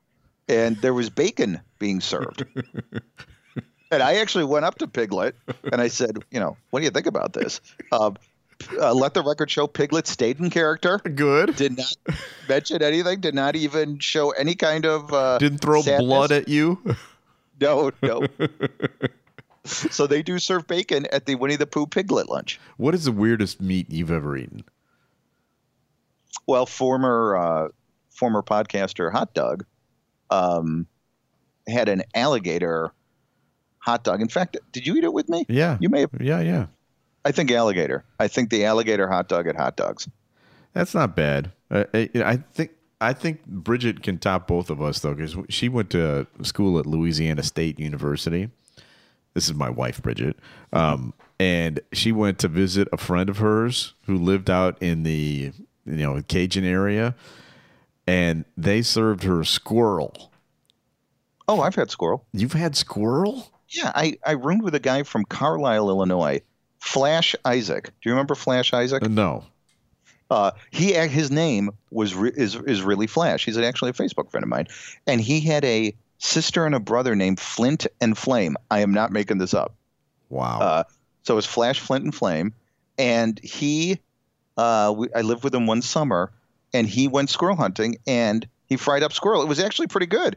and 0.48 0.76
there 0.78 0.94
was 0.94 1.10
bacon 1.10 1.60
being 1.78 2.00
served. 2.00 2.44
and 3.90 4.02
I 4.02 4.16
actually 4.16 4.44
went 4.44 4.64
up 4.64 4.78
to 4.78 4.86
Piglet 4.88 5.36
and 5.72 5.80
I 5.80 5.88
said, 5.88 6.18
you 6.30 6.40
know, 6.40 6.56
what 6.70 6.80
do 6.80 6.84
you 6.84 6.90
think 6.90 7.06
about 7.06 7.32
this? 7.32 7.60
Um, 7.92 8.16
uh, 8.80 8.94
let 8.94 9.14
the 9.14 9.22
record 9.22 9.50
show 9.50 9.66
Piglet 9.66 10.06
stayed 10.06 10.38
in 10.38 10.48
character 10.48 10.98
Good. 10.98 11.56
did 11.56 11.76
not 11.76 11.96
mention 12.48 12.82
anything, 12.82 13.20
did 13.20 13.34
not 13.34 13.56
even 13.56 13.98
show 13.98 14.30
any 14.30 14.54
kind 14.54 14.86
of 14.86 15.12
uh, 15.12 15.38
Didn't 15.38 15.58
throw 15.58 15.82
sadness. 15.82 16.06
blood 16.06 16.32
at 16.32 16.48
you. 16.48 16.80
no, 17.60 17.90
no. 18.00 18.22
so 19.64 20.06
they 20.06 20.22
do 20.22 20.38
serve 20.38 20.66
bacon 20.66 21.06
at 21.12 21.26
the 21.26 21.34
Winnie 21.34 21.56
the 21.56 21.66
Pooh 21.66 21.86
Piglet 21.86 22.28
lunch. 22.28 22.60
what 22.76 22.94
is 22.94 23.04
the 23.04 23.12
weirdest 23.12 23.60
meat 23.60 23.90
you've 23.90 24.10
ever 24.12 24.36
eaten? 24.36 24.64
Well, 26.46 26.66
former 26.66 27.36
uh, 27.36 27.68
former 28.10 28.42
podcaster 28.42 29.12
Hot 29.12 29.34
Dog 29.34 29.64
um, 30.30 30.86
had 31.66 31.88
an 31.88 32.02
alligator 32.14 32.92
hot 33.78 34.02
dog. 34.04 34.20
In 34.20 34.28
fact, 34.28 34.56
did 34.72 34.86
you 34.86 34.96
eat 34.96 35.04
it 35.04 35.12
with 35.12 35.28
me? 35.28 35.44
Yeah. 35.48 35.76
You 35.80 35.88
may 35.88 36.00
have. 36.00 36.10
Yeah, 36.20 36.40
yeah. 36.40 36.66
I 37.24 37.32
think 37.32 37.50
alligator. 37.50 38.04
I 38.18 38.28
think 38.28 38.50
the 38.50 38.64
alligator 38.64 39.08
hot 39.08 39.28
dog 39.28 39.46
at 39.46 39.56
Hot 39.56 39.76
Doug's. 39.76 40.08
That's 40.72 40.94
not 40.94 41.16
bad. 41.16 41.52
Uh, 41.70 41.84
I, 41.94 42.10
I 42.16 42.36
think 42.36 42.72
I 43.00 43.12
think 43.12 43.46
Bridget 43.46 44.02
can 44.02 44.18
top 44.18 44.46
both 44.46 44.70
of 44.70 44.82
us 44.82 45.00
though, 45.00 45.14
because 45.14 45.36
she 45.48 45.68
went 45.68 45.90
to 45.90 46.26
school 46.42 46.78
at 46.78 46.86
Louisiana 46.86 47.42
State 47.42 47.78
University. 47.78 48.50
This 49.34 49.48
is 49.48 49.54
my 49.54 49.70
wife, 49.70 50.00
Bridget, 50.00 50.36
um, 50.72 51.12
and 51.40 51.80
she 51.92 52.12
went 52.12 52.38
to 52.40 52.48
visit 52.48 52.86
a 52.92 52.96
friend 52.96 53.28
of 53.28 53.38
hers 53.38 53.94
who 54.06 54.16
lived 54.16 54.48
out 54.48 54.80
in 54.80 55.02
the 55.02 55.52
you 55.86 55.96
know 55.96 56.20
Cajun 56.22 56.64
area, 56.64 57.14
and 58.06 58.44
they 58.56 58.82
served 58.82 59.22
her 59.24 59.44
squirrel. 59.44 60.30
Oh, 61.48 61.60
I've 61.60 61.74
had 61.74 61.90
squirrel. 61.90 62.24
You've 62.32 62.54
had 62.54 62.74
squirrel? 62.76 63.50
Yeah, 63.68 63.92
I, 63.94 64.16
I 64.24 64.32
roomed 64.32 64.62
with 64.62 64.74
a 64.74 64.80
guy 64.80 65.02
from 65.02 65.24
Carlisle, 65.24 65.88
Illinois, 65.88 66.40
Flash 66.78 67.34
Isaac. 67.44 67.84
Do 67.86 68.08
you 68.08 68.12
remember 68.12 68.34
Flash 68.34 68.72
Isaac? 68.72 69.02
Uh, 69.02 69.08
No. 69.08 69.44
Uh, 70.30 70.52
he 70.70 70.92
his 70.94 71.30
name 71.30 71.70
was 71.90 72.14
re- 72.14 72.32
is 72.34 72.54
is 72.54 72.82
really 72.82 73.06
Flash. 73.06 73.44
He's 73.44 73.58
actually 73.58 73.90
a 73.90 73.94
Facebook 73.94 74.30
friend 74.30 74.42
of 74.42 74.48
mine, 74.48 74.66
and 75.06 75.20
he 75.20 75.38
had 75.40 75.64
a 75.66 75.94
sister 76.18 76.64
and 76.64 76.74
a 76.74 76.80
brother 76.80 77.14
named 77.14 77.38
Flint 77.38 77.86
and 78.00 78.16
Flame. 78.16 78.56
I 78.70 78.80
am 78.80 78.92
not 78.92 79.12
making 79.12 79.36
this 79.38 79.52
up. 79.52 79.74
Wow. 80.30 80.60
Uh, 80.60 80.84
so 81.24 81.36
it's 81.36 81.46
Flash, 81.46 81.78
Flint, 81.78 82.04
and 82.04 82.14
Flame, 82.14 82.54
and 82.98 83.38
he, 83.40 84.00
uh, 84.56 84.92
we, 84.96 85.08
I 85.14 85.22
lived 85.22 85.44
with 85.44 85.54
him 85.54 85.66
one 85.66 85.82
summer, 85.82 86.30
and 86.72 86.86
he 86.88 87.08
went 87.08 87.30
squirrel 87.30 87.56
hunting, 87.56 87.96
and 88.06 88.46
he 88.66 88.76
fried 88.76 89.02
up 89.02 89.12
squirrel. 89.12 89.42
It 89.42 89.48
was 89.48 89.60
actually 89.60 89.88
pretty 89.88 90.06
good. 90.06 90.36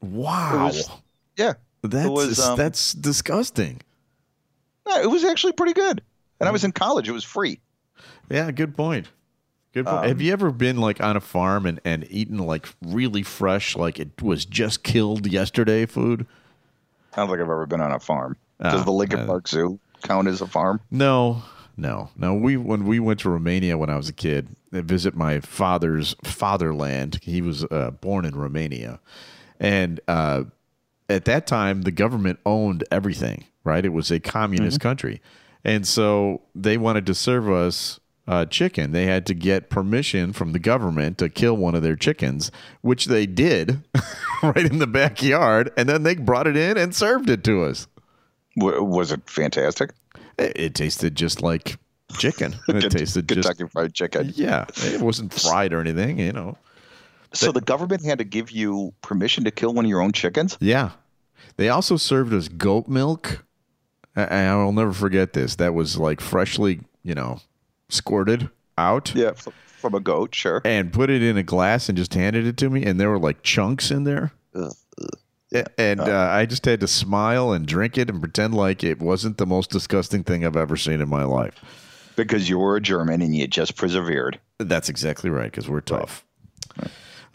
wow. 0.00 0.66
was- 0.66 0.88
yeah, 1.36 1.54
that's 1.82 2.08
was, 2.08 2.40
um, 2.40 2.56
that's 2.56 2.92
disgusting. 2.92 3.80
No, 4.86 5.00
it 5.00 5.10
was 5.10 5.24
actually 5.24 5.52
pretty 5.52 5.72
good. 5.72 6.02
And 6.40 6.48
I 6.48 6.52
was 6.52 6.64
in 6.64 6.72
college; 6.72 7.08
it 7.08 7.12
was 7.12 7.24
free. 7.24 7.60
Yeah, 8.30 8.50
good 8.50 8.76
point. 8.76 9.08
Good 9.72 9.86
point. 9.86 9.98
Um, 9.98 10.08
Have 10.08 10.20
you 10.20 10.32
ever 10.32 10.50
been 10.50 10.76
like 10.76 11.00
on 11.00 11.16
a 11.16 11.20
farm 11.20 11.66
and, 11.66 11.80
and 11.84 12.06
eaten 12.10 12.38
like 12.38 12.68
really 12.82 13.22
fresh, 13.22 13.76
like 13.76 13.98
it 13.98 14.22
was 14.22 14.44
just 14.44 14.82
killed 14.84 15.26
yesterday 15.26 15.86
food? 15.86 16.26
I 17.12 17.16
don't 17.16 17.28
think 17.28 17.40
I've 17.40 17.50
ever 17.50 17.66
been 17.66 17.80
on 17.80 17.92
a 17.92 17.98
farm. 18.00 18.36
Does 18.62 18.82
Oh, 18.82 18.84
the 18.84 18.92
Lincoln 18.92 19.20
uh, 19.20 19.26
Park 19.26 19.48
Zoo 19.48 19.78
count 20.04 20.28
as 20.28 20.40
a 20.40 20.46
farm? 20.46 20.80
No, 20.90 21.42
no, 21.76 22.10
no. 22.16 22.34
We 22.34 22.56
when 22.56 22.86
we 22.86 23.00
went 23.00 23.20
to 23.20 23.30
Romania 23.30 23.76
when 23.76 23.90
I 23.90 23.96
was 23.96 24.08
a 24.08 24.12
kid, 24.12 24.48
to 24.72 24.82
visit 24.82 25.14
my 25.14 25.40
father's 25.40 26.14
fatherland. 26.22 27.20
He 27.22 27.40
was 27.40 27.64
uh, 27.64 27.90
born 28.00 28.24
in 28.24 28.36
Romania, 28.36 29.00
and 29.58 30.00
uh, 30.06 30.44
at 31.08 31.24
that 31.24 31.46
time 31.46 31.82
the 31.82 31.90
government 31.90 32.38
owned 32.46 32.84
everything. 32.90 33.44
Right, 33.64 33.84
it 33.84 33.92
was 33.94 34.10
a 34.10 34.20
communist 34.20 34.80
country, 34.80 35.22
and 35.64 35.86
so 35.86 36.42
they 36.54 36.76
wanted 36.76 37.06
to 37.06 37.14
serve 37.14 37.50
us. 37.50 38.00
Uh, 38.26 38.46
chicken. 38.46 38.92
They 38.92 39.04
had 39.04 39.26
to 39.26 39.34
get 39.34 39.68
permission 39.68 40.32
from 40.32 40.52
the 40.52 40.58
government 40.58 41.18
to 41.18 41.28
kill 41.28 41.58
one 41.58 41.74
of 41.74 41.82
their 41.82 41.94
chickens, 41.94 42.50
which 42.80 43.04
they 43.04 43.26
did 43.26 43.84
right 44.42 44.64
in 44.64 44.78
the 44.78 44.86
backyard, 44.86 45.70
and 45.76 45.86
then 45.86 46.04
they 46.04 46.14
brought 46.14 46.46
it 46.46 46.56
in 46.56 46.78
and 46.78 46.94
served 46.94 47.28
it 47.28 47.44
to 47.44 47.64
us. 47.64 47.86
W- 48.58 48.82
was 48.82 49.12
it 49.12 49.28
fantastic? 49.28 49.90
It, 50.38 50.52
it 50.56 50.74
tasted 50.74 51.14
just 51.14 51.42
like 51.42 51.76
chicken. 52.18 52.54
It 52.68 52.90
tasted 52.90 53.28
just 53.28 53.48
Kentucky 53.48 53.68
Fried 53.70 53.94
Chicken. 53.94 54.32
yeah. 54.34 54.64
It 54.76 55.00
wasn't 55.00 55.32
fried 55.32 55.72
or 55.72 55.80
anything, 55.80 56.18
you 56.18 56.32
know. 56.32 56.56
So 57.32 57.50
the 57.50 57.60
government 57.60 58.04
had 58.04 58.18
to 58.18 58.24
give 58.24 58.50
you 58.52 58.94
permission 59.02 59.42
to 59.44 59.50
kill 59.50 59.74
one 59.74 59.84
of 59.84 59.88
your 59.88 60.00
own 60.00 60.12
chickens? 60.12 60.56
Yeah. 60.60 60.90
They 61.56 61.68
also 61.68 61.96
served 61.96 62.32
us 62.32 62.48
goat 62.48 62.86
milk. 62.88 63.44
I, 64.14 64.24
I 64.24 64.54
will 64.56 64.72
never 64.72 64.92
forget 64.92 65.32
this. 65.32 65.56
That 65.56 65.74
was 65.74 65.98
like 65.98 66.20
freshly, 66.20 66.80
you 67.02 67.14
know, 67.14 67.40
squirted 67.88 68.50
out. 68.78 69.12
Yeah, 69.14 69.32
from 69.78 69.94
a 69.94 70.00
goat, 70.00 70.34
sure. 70.34 70.62
And 70.64 70.92
put 70.92 71.10
it 71.10 71.22
in 71.22 71.36
a 71.36 71.42
glass 71.42 71.88
and 71.88 71.98
just 71.98 72.14
handed 72.14 72.46
it 72.46 72.56
to 72.58 72.70
me, 72.70 72.84
and 72.84 73.00
there 73.00 73.10
were 73.10 73.18
like 73.18 73.42
chunks 73.42 73.90
in 73.90 74.04
there. 74.04 74.32
A- 74.54 74.70
And 75.78 76.00
uh, 76.00 76.28
I 76.30 76.46
just 76.46 76.64
had 76.64 76.80
to 76.80 76.88
smile 76.88 77.52
and 77.52 77.66
drink 77.66 77.96
it 77.96 78.10
and 78.10 78.20
pretend 78.20 78.54
like 78.54 78.82
it 78.82 79.00
wasn't 79.00 79.38
the 79.38 79.46
most 79.46 79.70
disgusting 79.70 80.24
thing 80.24 80.44
I've 80.44 80.56
ever 80.56 80.76
seen 80.76 81.00
in 81.00 81.08
my 81.08 81.24
life. 81.24 81.62
Because 82.16 82.48
you 82.48 82.58
were 82.58 82.76
a 82.76 82.80
German 82.80 83.22
and 83.22 83.34
you 83.34 83.46
just 83.46 83.76
persevered. 83.76 84.38
That's 84.58 84.88
exactly 84.88 85.30
right, 85.30 85.50
because 85.50 85.68
we're 85.68 85.80
tough. 85.80 86.24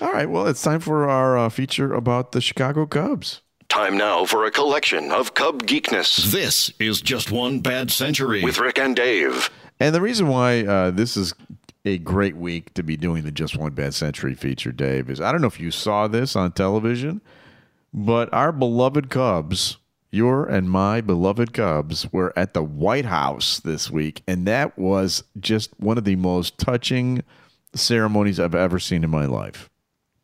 All 0.02 0.12
right, 0.14 0.30
well, 0.30 0.48
it's 0.48 0.62
time 0.62 0.80
for 0.80 1.10
our 1.10 1.38
uh, 1.38 1.50
feature 1.50 1.94
about 1.94 2.32
the 2.32 2.40
Chicago 2.40 2.86
Cubs. 2.86 3.42
Time 3.68 3.98
now 3.98 4.26
for 4.26 4.46
a 4.46 4.52
collection 4.52 5.12
of 5.12 5.34
Cub 5.34 5.64
geekness. 5.64 6.32
This 6.32 6.72
is 6.80 7.02
Just 7.02 7.32
One 7.32 7.60
Bad 7.60 7.92
Century 7.92 8.42
with 8.42 8.60
Rick 8.60 8.80
and 8.80 8.96
Dave. 8.96 9.50
And 9.80 9.94
the 9.94 10.02
reason 10.02 10.28
why 10.28 10.66
uh, 10.66 10.92
this 10.92 11.16
is 11.16 11.34
a 11.86 11.98
great 11.98 12.36
week 12.36 12.74
to 12.74 12.84
be 12.84 12.98
doing 12.98 13.24
the 13.24 13.32
Just 13.32 13.58
One 13.58 13.74
Bad 13.74 13.94
Century 13.94 14.34
feature, 14.34 14.72
Dave, 14.72 15.10
is 15.10 15.22
I 15.22 15.32
don't 15.32 15.42
know 15.42 15.48
if 15.48 15.60
you 15.60 15.72
saw 15.72 16.08
this 16.08 16.36
on 16.36 16.54
television, 16.54 17.22
but 17.93 18.32
our 18.34 18.52
beloved 18.52 19.10
Cubs, 19.10 19.78
your 20.12 20.45
and 20.45 20.69
my 20.69 21.02
beloved 21.02 21.54
Cubs, 21.54 22.12
were 22.12 22.34
at 22.38 22.54
the 22.54 22.63
White 22.63 23.06
House 23.06 23.60
this 23.60 23.89
week, 23.91 24.21
and 24.28 24.45
that 24.47 24.78
was 24.78 25.23
just 25.39 25.71
one 25.80 25.97
of 25.97 26.04
the 26.04 26.15
most 26.15 26.58
touching 26.58 27.23
ceremonies 27.73 28.39
I've 28.39 28.56
ever 28.56 28.80
seen 28.80 29.04
in 29.04 29.10
my 29.10 29.25
life. 29.25 29.69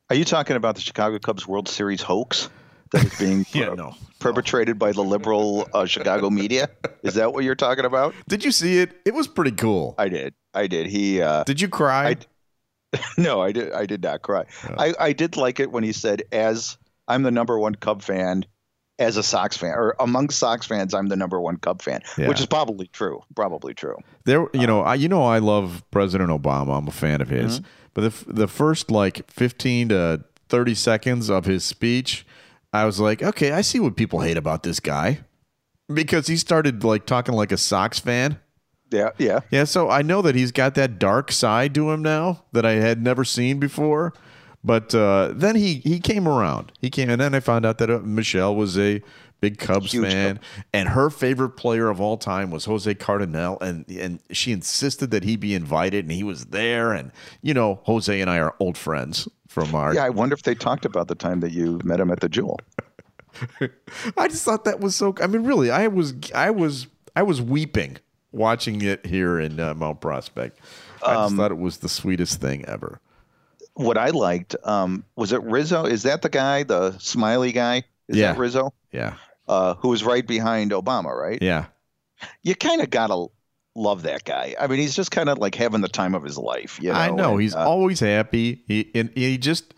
Are 0.10 0.16
you 0.16 0.26
talking 0.26 0.56
about 0.56 0.76
the 0.76 0.82
Chicago 0.82 1.18
Cubs 1.20 1.48
World 1.48 1.68
Series 1.68 2.02
hoax 2.02 2.50
that 2.92 3.04
is 3.06 3.18
being 3.20 3.46
Yeah, 3.54 3.70
per- 3.70 3.76
no. 3.76 3.96
perpetrated 4.20 4.78
by 4.80 4.92
the 4.92 5.04
liberal 5.04 5.68
uh, 5.74 5.86
Chicago 5.86 6.30
media? 6.30 6.70
Is 7.04 7.16
that 7.16 7.34
what 7.34 7.44
you're 7.44 7.56
talking 7.56 7.86
about? 7.86 8.14
Did 8.28 8.44
you 8.46 8.52
see 8.52 8.80
it? 8.80 9.00
It 9.06 9.14
was 9.14 9.28
pretty 9.28 9.52
cool. 9.52 9.96
I 9.98 10.10
did. 10.10 10.34
I 10.54 10.68
did. 10.68 10.88
He 10.88 11.22
uh, 11.22 11.44
Did 11.44 11.60
you 11.62 11.68
cry? 11.68 12.10
I- 12.94 13.00
no, 13.18 13.42
I 13.42 13.52
did. 13.52 13.74
I 13.74 13.86
did 13.86 14.02
not 14.04 14.22
cry. 14.22 14.46
I, 14.78 14.94
I 15.00 15.12
did 15.14 15.36
like 15.36 15.60
it 15.60 15.70
when 15.72 15.84
he 15.84 15.92
said, 15.92 16.24
"As 16.32 16.78
I'm 17.08 17.24
the 17.24 17.32
number 17.32 17.58
one 17.60 17.76
Cub 17.76 18.02
fan, 18.02 18.46
as 18.98 19.18
a 19.18 19.24
Sox 19.24 19.58
fan, 19.58 19.74
or 19.76 19.96
among 20.00 20.30
Sox 20.30 20.66
fans, 20.66 20.94
I'm 20.94 21.08
the 21.08 21.16
number 21.16 21.40
one 21.42 21.58
Cub 21.58 21.82
fan," 21.82 22.02
Yeah. 22.18 22.28
which 22.28 22.40
is 22.40 22.46
probably 22.46 22.88
true. 22.88 23.22
Probably 23.36 23.74
true. 23.74 23.98
There, 24.26 24.48
you 24.54 24.66
know, 24.68 24.82
um, 24.82 24.88
I 24.88 24.96
you 24.96 25.10
know 25.10 25.24
I 25.24 25.40
love 25.40 25.84
President 25.92 26.30
Obama. 26.30 26.78
I'm 26.78 26.88
a 26.88 26.92
fan 26.92 27.22
of 27.22 27.30
his. 27.30 27.60
Mm-hmm. 27.60 27.68
But 27.94 28.02
the 28.26 28.34
the 28.34 28.48
first 28.48 28.92
like 28.92 29.30
15 29.32 29.90
to 29.90 30.24
30 30.50 30.76
seconds 30.76 31.30
of 31.30 31.46
his 31.46 31.64
speech, 31.64 32.26
I 32.74 32.86
was 32.86 33.00
like, 33.00 33.24
okay, 33.24 33.52
I 33.52 33.62
see 33.62 33.80
what 33.80 33.96
people 33.96 34.22
hate 34.22 34.38
about 34.38 34.64
this 34.64 34.80
guy 34.80 35.20
because 35.94 36.28
he 36.28 36.38
started 36.38 36.84
like 36.84 37.06
talking 37.06 37.36
like 37.36 37.52
a 37.52 37.58
Sox 37.58 38.00
fan. 38.00 38.40
Yeah, 38.92 39.10
yeah. 39.18 39.40
Yeah, 39.50 39.64
so 39.64 39.90
I 39.90 40.02
know 40.04 40.22
that 40.22 40.36
he's 40.36 40.52
got 40.52 40.76
that 40.76 41.00
dark 41.00 41.32
side 41.32 41.74
to 41.76 41.92
him 41.92 42.02
now 42.02 42.44
that 42.52 42.66
I 42.66 42.74
had 42.74 43.02
never 43.02 43.24
seen 43.26 43.60
before. 43.60 44.14
But 44.66 44.96
uh, 44.96 45.32
then 45.36 45.56
he 45.56 45.76
he 45.76 46.00
came 46.00 46.28
around. 46.28 46.72
He 46.82 46.90
came, 46.90 47.10
and 47.10 47.22
then 47.22 47.36
I 47.36 47.40
found 47.40 47.68
out 47.68 47.78
that 47.78 47.90
uh, 47.92 48.00
Michelle 48.00 48.56
was 48.56 48.80
a 48.80 49.00
big 49.40 49.60
Cubs 49.60 49.92
Huge 49.92 50.08
fan, 50.12 50.40
and 50.74 50.90
her 50.90 51.12
favorite 51.12 51.52
player 51.52 51.90
of 51.90 52.02
all 52.02 52.18
time 52.18 52.50
was 52.50 52.66
Jose 52.66 52.92
Cardenal, 52.96 53.60
and 53.62 53.86
and 53.90 54.20
she 54.32 54.52
insisted 54.52 55.12
that 55.12 55.24
he 55.24 55.36
be 55.36 55.54
invited, 55.54 56.06
and 56.06 56.12
he 56.12 56.24
was 56.24 56.48
there. 56.48 56.94
And 56.94 57.12
you 57.44 57.54
know, 57.54 57.80
Jose 57.84 58.20
and 58.20 58.28
I 58.28 58.40
are 58.40 58.56
old 58.60 58.76
friends 58.76 59.28
from 59.48 59.76
our. 59.76 59.94
Yeah, 59.94 60.04
I 60.06 60.10
wonder 60.10 60.34
if 60.34 60.42
they 60.42 60.56
talked 60.56 60.84
about 60.84 61.10
the 61.10 61.16
time 61.16 61.42
that 61.42 61.52
you 61.52 61.80
met 61.84 62.00
him 62.00 62.10
at 62.10 62.22
the 62.22 62.30
Jewel. 62.30 62.60
I 64.18 64.28
just 64.28 64.44
thought 64.46 64.64
that 64.64 64.80
was 64.80 64.96
so. 64.96 65.14
I 65.22 65.28
mean, 65.28 65.44
really, 65.44 65.70
I 65.70 65.88
was 65.90 66.16
I 66.34 66.50
was 66.50 66.88
I 67.16 67.22
was 67.22 67.40
weeping 67.40 68.00
watching 68.32 68.82
it 68.82 69.06
here 69.06 69.40
in 69.40 69.60
uh, 69.60 69.76
Mount 69.76 70.02
Prospect. 70.02 70.60
I 71.06 71.14
just 71.14 71.32
Um, 71.34 71.38
thought 71.38 71.52
it 71.52 71.60
was 71.60 71.78
the 71.78 71.90
sweetest 71.90 72.42
thing 72.42 72.66
ever. 72.66 73.00
What 73.76 73.98
I 73.98 74.10
liked 74.10 74.56
um, 74.64 75.04
was 75.16 75.32
it 75.32 75.42
Rizzo. 75.44 75.86
Is 75.86 76.04
that 76.04 76.22
the 76.22 76.30
guy, 76.30 76.64
the 76.64 76.98
smiley 76.98 77.52
guy? 77.52 77.84
Is 78.08 78.18
Yeah. 78.18 78.32
that 78.34 78.40
Rizzo? 78.40 78.74
Yeah, 78.92 79.16
Uh, 79.48 79.76
who 79.76 79.90
was 79.90 80.04
right 80.04 80.26
behind 80.26 80.72
Obama, 80.72 81.14
right? 81.14 81.42
yeah. 81.42 81.66
You 82.44 82.56
kind 82.56 82.82
of 82.82 82.90
gotta 82.90 83.26
love 83.76 84.04
that 84.04 84.24
guy. 84.24 84.56
I 84.60 84.68
mean, 84.68 84.80
he's 84.80 84.96
just 84.96 85.12
kind 85.12 85.28
of 85.28 85.38
like 85.38 85.54
having 85.56 85.82
the 85.82 85.90
time 85.90 86.16
of 86.16 86.24
his 86.24 86.38
life. 86.38 86.80
You 86.82 86.94
know? 86.94 86.98
I 87.00 87.10
know 87.10 87.34
and, 87.34 87.42
he's 87.42 87.54
uh, 87.54 87.68
always 87.68 88.00
happy. 88.00 88.64
He 88.68 88.90
and 88.96 89.10
he 89.14 89.38
just 89.38 89.74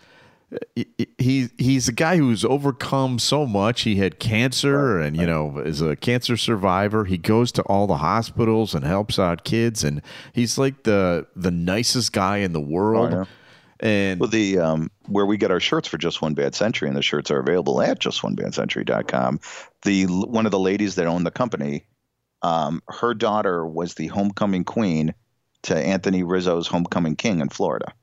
he, 0.76 0.86
he 1.18 1.50
he's 1.58 1.88
a 1.90 1.92
guy 1.92 2.18
who's 2.18 2.46
overcome 2.46 3.18
so 3.20 3.46
much. 3.46 3.82
He 3.82 3.96
had 3.96 4.20
cancer, 4.20 5.00
and 5.00 5.18
you 5.18 5.26
know, 5.26 5.58
is 5.58 5.82
a 5.82 5.96
cancer 5.96 6.38
survivor. 6.38 7.06
He 7.06 7.18
goes 7.18 7.52
to 7.54 7.64
all 7.64 7.88
the 7.88 7.98
hospitals 7.98 8.74
and 8.76 8.86
helps 8.86 9.18
out 9.20 9.44
kids, 9.44 9.84
and 9.84 10.02
he's 10.32 10.58
like 10.58 10.84
the 10.84 11.28
the 11.36 11.52
nicest 11.52 12.14
guy 12.14 12.38
in 12.38 12.54
the 12.54 12.62
world. 12.62 13.12
yeah. 13.12 13.26
And 13.80 14.20
Well, 14.20 14.30
the 14.30 14.60
um, 14.60 14.92
where 15.08 15.26
we 15.26 15.38
get 15.38 15.52
our 15.52 15.60
shirts 15.60 15.88
for 15.88 15.98
just 15.98 16.22
one 16.22 16.34
bad 16.34 16.56
century, 16.56 16.88
and 16.88 16.98
the 16.98 17.02
shirts 17.02 17.30
are 17.32 17.40
available 17.40 17.82
at 17.82 18.00
justoneBadCentury.com. 18.00 19.40
The 19.84 20.06
one 20.06 20.46
of 20.46 20.52
the 20.52 20.60
ladies 20.60 20.96
that 20.96 21.06
owned 21.08 21.26
the 21.26 21.32
company, 21.32 21.86
um, 22.42 22.82
her 22.88 23.14
daughter 23.14 23.66
was 23.66 23.94
the 23.96 24.08
homecoming 24.08 24.64
queen 24.64 25.14
to 25.64 25.76
Anthony 25.78 26.24
Rizzo's 26.24 26.68
homecoming 26.68 27.16
king 27.16 27.40
in 27.40 27.50
Florida, 27.50 27.94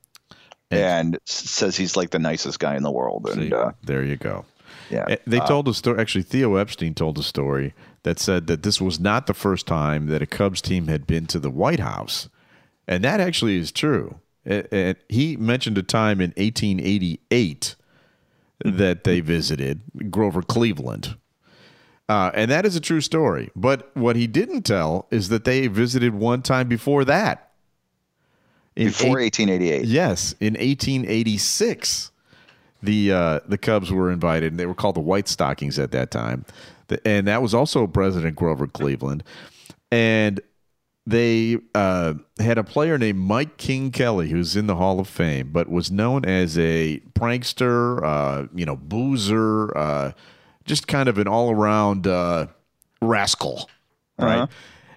and 0.71 1.17
says 1.25 1.75
he's 1.75 1.95
like 1.95 2.09
the 2.11 2.19
nicest 2.19 2.59
guy 2.59 2.75
in 2.75 2.83
the 2.83 2.91
world. 2.91 3.27
And 3.29 3.49
See, 3.49 3.53
uh, 3.53 3.71
there 3.83 4.03
you 4.03 4.17
go. 4.17 4.45
yeah, 4.89 5.05
Eh, 5.07 5.17
They 5.27 5.39
uh, 5.39 5.47
told 5.47 5.67
a 5.67 5.73
story. 5.73 5.99
Actually, 5.99 6.23
Theo 6.23 6.55
Epstein 6.55 6.93
told 6.93 7.17
a 7.17 7.23
story 7.23 7.73
that 8.03 8.19
said 8.19 8.47
that 8.47 8.63
this 8.63 8.79
was 8.79 8.99
not 8.99 9.27
the 9.27 9.33
first 9.33 9.65
time 9.67 10.07
that 10.07 10.21
a 10.21 10.25
Cubs 10.27 10.61
team 10.61 10.87
had 10.87 11.07
been 11.07 11.25
to 11.27 11.39
the 11.39 11.49
White 11.49 11.79
House, 11.79 12.29
and 12.87 13.03
that 13.03 13.19
actually 13.19 13.57
is 13.57 13.71
true. 13.71 14.19
Eh, 14.45 14.93
he 15.09 15.35
mentioned 15.37 15.77
a 15.77 15.83
time 15.83 16.21
in 16.21 16.31
1888 16.37 17.75
that 18.63 19.03
they 19.03 19.19
visited 19.19 19.81
Grover 20.11 20.41
Cleveland. 20.41 21.15
Uh, 22.07 22.29
and 22.35 22.51
that 22.51 22.65
is 22.65 22.75
a 22.75 22.79
true 22.79 23.01
story. 23.01 23.49
But 23.55 23.89
what 23.95 24.15
he 24.15 24.27
didn't 24.27 24.61
tell 24.61 25.07
is 25.09 25.29
that 25.29 25.43
they 25.43 25.67
visited 25.67 26.13
one 26.13 26.43
time 26.43 26.67
before 26.67 27.03
that. 27.05 27.51
In 28.75 28.87
before 28.87 29.19
eight- 29.19 29.37
1888. 29.39 29.85
Yes, 29.85 30.35
in 30.39 30.53
1886, 30.55 32.11
the 32.83 33.11
uh, 33.11 33.39
the 33.47 33.57
Cubs 33.57 33.91
were 33.91 34.11
invited, 34.11 34.51
and 34.53 34.59
they 34.59 34.65
were 34.65 34.75
called 34.75 34.95
the 34.95 35.01
White 35.01 35.27
Stockings 35.27 35.79
at 35.79 35.91
that 35.91 36.11
time, 36.11 36.45
The- 36.87 37.05
and 37.07 37.25
that 37.27 37.41
was 37.41 37.53
also 37.53 37.87
President 37.87 38.35
Grover 38.35 38.67
Cleveland, 38.67 39.23
and 39.91 40.41
they 41.07 41.57
uh, 41.75 42.15
had 42.39 42.57
a 42.57 42.63
player 42.63 42.97
named 42.97 43.19
Mike 43.19 43.57
King 43.57 43.91
Kelly, 43.91 44.29
who's 44.29 44.55
in 44.55 44.67
the 44.67 44.75
Hall 44.75 44.99
of 44.99 45.07
Fame, 45.07 45.51
but 45.51 45.69
was 45.69 45.91
known 45.91 46.25
as 46.25 46.57
a 46.57 46.99
prankster, 47.13 48.03
uh, 48.03 48.47
you 48.55 48.65
know, 48.65 48.75
boozer, 48.75 49.75
uh, 49.77 50.11
just 50.65 50.87
kind 50.87 51.07
of 51.07 51.17
an 51.19 51.27
all 51.27 51.51
around 51.51 52.07
uh, 52.07 52.47
rascal, 53.01 53.69
right? 54.17 54.39
Uh-huh. 54.39 54.47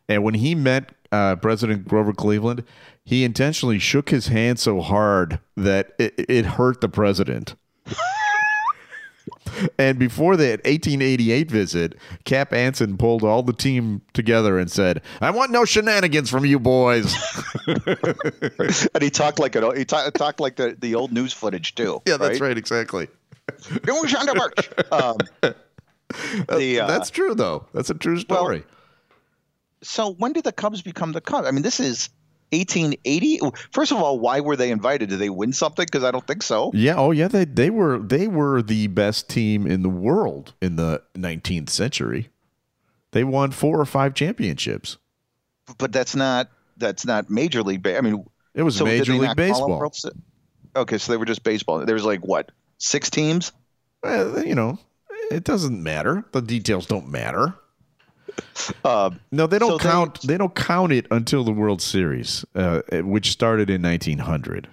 And 0.08 0.24
when 0.24 0.34
he 0.34 0.54
met 0.54 0.92
uh, 1.12 1.36
President 1.36 1.86
Grover 1.86 2.14
Cleveland, 2.14 2.64
he 3.04 3.24
intentionally 3.24 3.78
shook 3.78 4.08
his 4.08 4.28
hand 4.28 4.58
so 4.58 4.80
hard 4.80 5.40
that 5.56 5.92
it, 5.98 6.14
it 6.28 6.46
hurt 6.46 6.80
the 6.80 6.88
president. 6.88 7.54
and 9.78 9.98
before 9.98 10.36
that 10.36 10.64
1888 10.64 11.50
visit, 11.50 11.94
Cap 12.24 12.52
Anson 12.52 12.96
pulled 12.96 13.24
all 13.24 13.42
the 13.42 13.52
team 13.52 14.02
together 14.12 14.58
and 14.58 14.70
said, 14.70 15.02
"I 15.20 15.30
want 15.30 15.50
no 15.50 15.64
shenanigans 15.64 16.30
from 16.30 16.44
you 16.44 16.58
boys." 16.58 17.14
and 17.66 19.02
he 19.02 19.10
talked 19.10 19.38
like 19.38 19.54
an, 19.56 19.76
he 19.76 19.84
ta- 19.84 20.10
talked 20.10 20.40
like 20.40 20.56
the, 20.56 20.76
the 20.78 20.94
old 20.94 21.12
news 21.12 21.32
footage 21.32 21.74
too. 21.74 22.02
yeah, 22.06 22.16
that's 22.16 22.40
right, 22.40 22.56
exactly. 22.56 23.08
News 23.86 24.14
on 24.14 24.26
the 24.26 24.34
march. 24.34 24.70
Um, 24.92 25.54
The, 26.48 26.80
uh, 26.80 26.86
That's 26.86 27.10
true, 27.10 27.34
though. 27.34 27.66
That's 27.74 27.90
a 27.90 27.94
true 27.94 28.18
story. 28.18 28.64
so 29.82 30.12
when 30.14 30.32
did 30.32 30.44
the 30.44 30.52
Cubs 30.52 30.80
become 30.80 31.12
the 31.12 31.20
Cubs? 31.20 31.46
I 31.46 31.50
mean, 31.50 31.62
this 31.62 31.80
is 31.80 32.08
1880. 32.52 33.40
First 33.72 33.92
of 33.92 33.98
all, 33.98 34.18
why 34.18 34.40
were 34.40 34.56
they 34.56 34.70
invited? 34.70 35.10
Did 35.10 35.18
they 35.18 35.30
win 35.30 35.52
something? 35.52 35.84
Because 35.84 36.04
I 36.04 36.10
don't 36.10 36.26
think 36.26 36.42
so. 36.42 36.70
yeah. 36.74 36.96
Oh, 36.96 37.10
yeah. 37.10 37.28
They 37.28 37.44
they 37.44 37.70
were 37.70 37.98
they 37.98 38.26
were 38.28 38.62
the 38.62 38.86
best 38.88 39.28
team 39.28 39.66
in 39.66 39.82
the 39.82 39.88
world 39.88 40.54
in 40.60 40.76
the 40.76 41.02
19th 41.16 41.70
century. 41.70 42.30
They 43.12 43.24
won 43.24 43.50
four 43.52 43.80
or 43.80 43.86
five 43.86 44.14
championships. 44.14 44.98
But 45.78 45.92
that's 45.92 46.14
not 46.16 46.50
that's 46.76 47.04
not 47.04 47.28
Major 47.30 47.62
League. 47.62 47.82
Ba- 47.82 47.98
I 47.98 48.00
mean, 48.00 48.24
It 48.54 48.62
was 48.62 48.76
so 48.76 48.84
Major 48.84 49.12
League 49.12 49.22
not 49.22 49.36
call 49.36 49.68
them 49.68 49.88
Baseball. 49.90 50.12
Okay, 50.76 50.98
so 50.98 51.12
they 51.12 51.16
were 51.16 51.24
just 51.24 51.42
baseball. 51.42 51.84
There 51.84 51.94
was 51.94 52.04
like 52.04 52.20
what 52.20 52.52
six 52.78 53.10
teams? 53.10 53.52
Well, 54.02 54.44
you 54.46 54.54
know, 54.54 54.78
it 55.30 55.44
doesn't 55.44 55.82
matter. 55.82 56.24
The 56.32 56.40
details 56.40 56.86
don't 56.86 57.08
matter. 57.08 57.54
Uh, 58.84 59.10
No, 59.32 59.46
they 59.46 59.58
don't 59.58 59.70
So 59.72 59.78
count. 59.78 60.20
They, 60.22 60.36
don't 60.36 60.54
count 60.54 60.92
it 60.92 61.06
until 61.10 61.44
the 61.44 61.52
World 61.52 61.80
Series, 61.82 62.44
uh, 62.54 62.82
which 63.02 63.30
started 63.30 63.70
in 63.70 63.82
1900. 63.82 64.68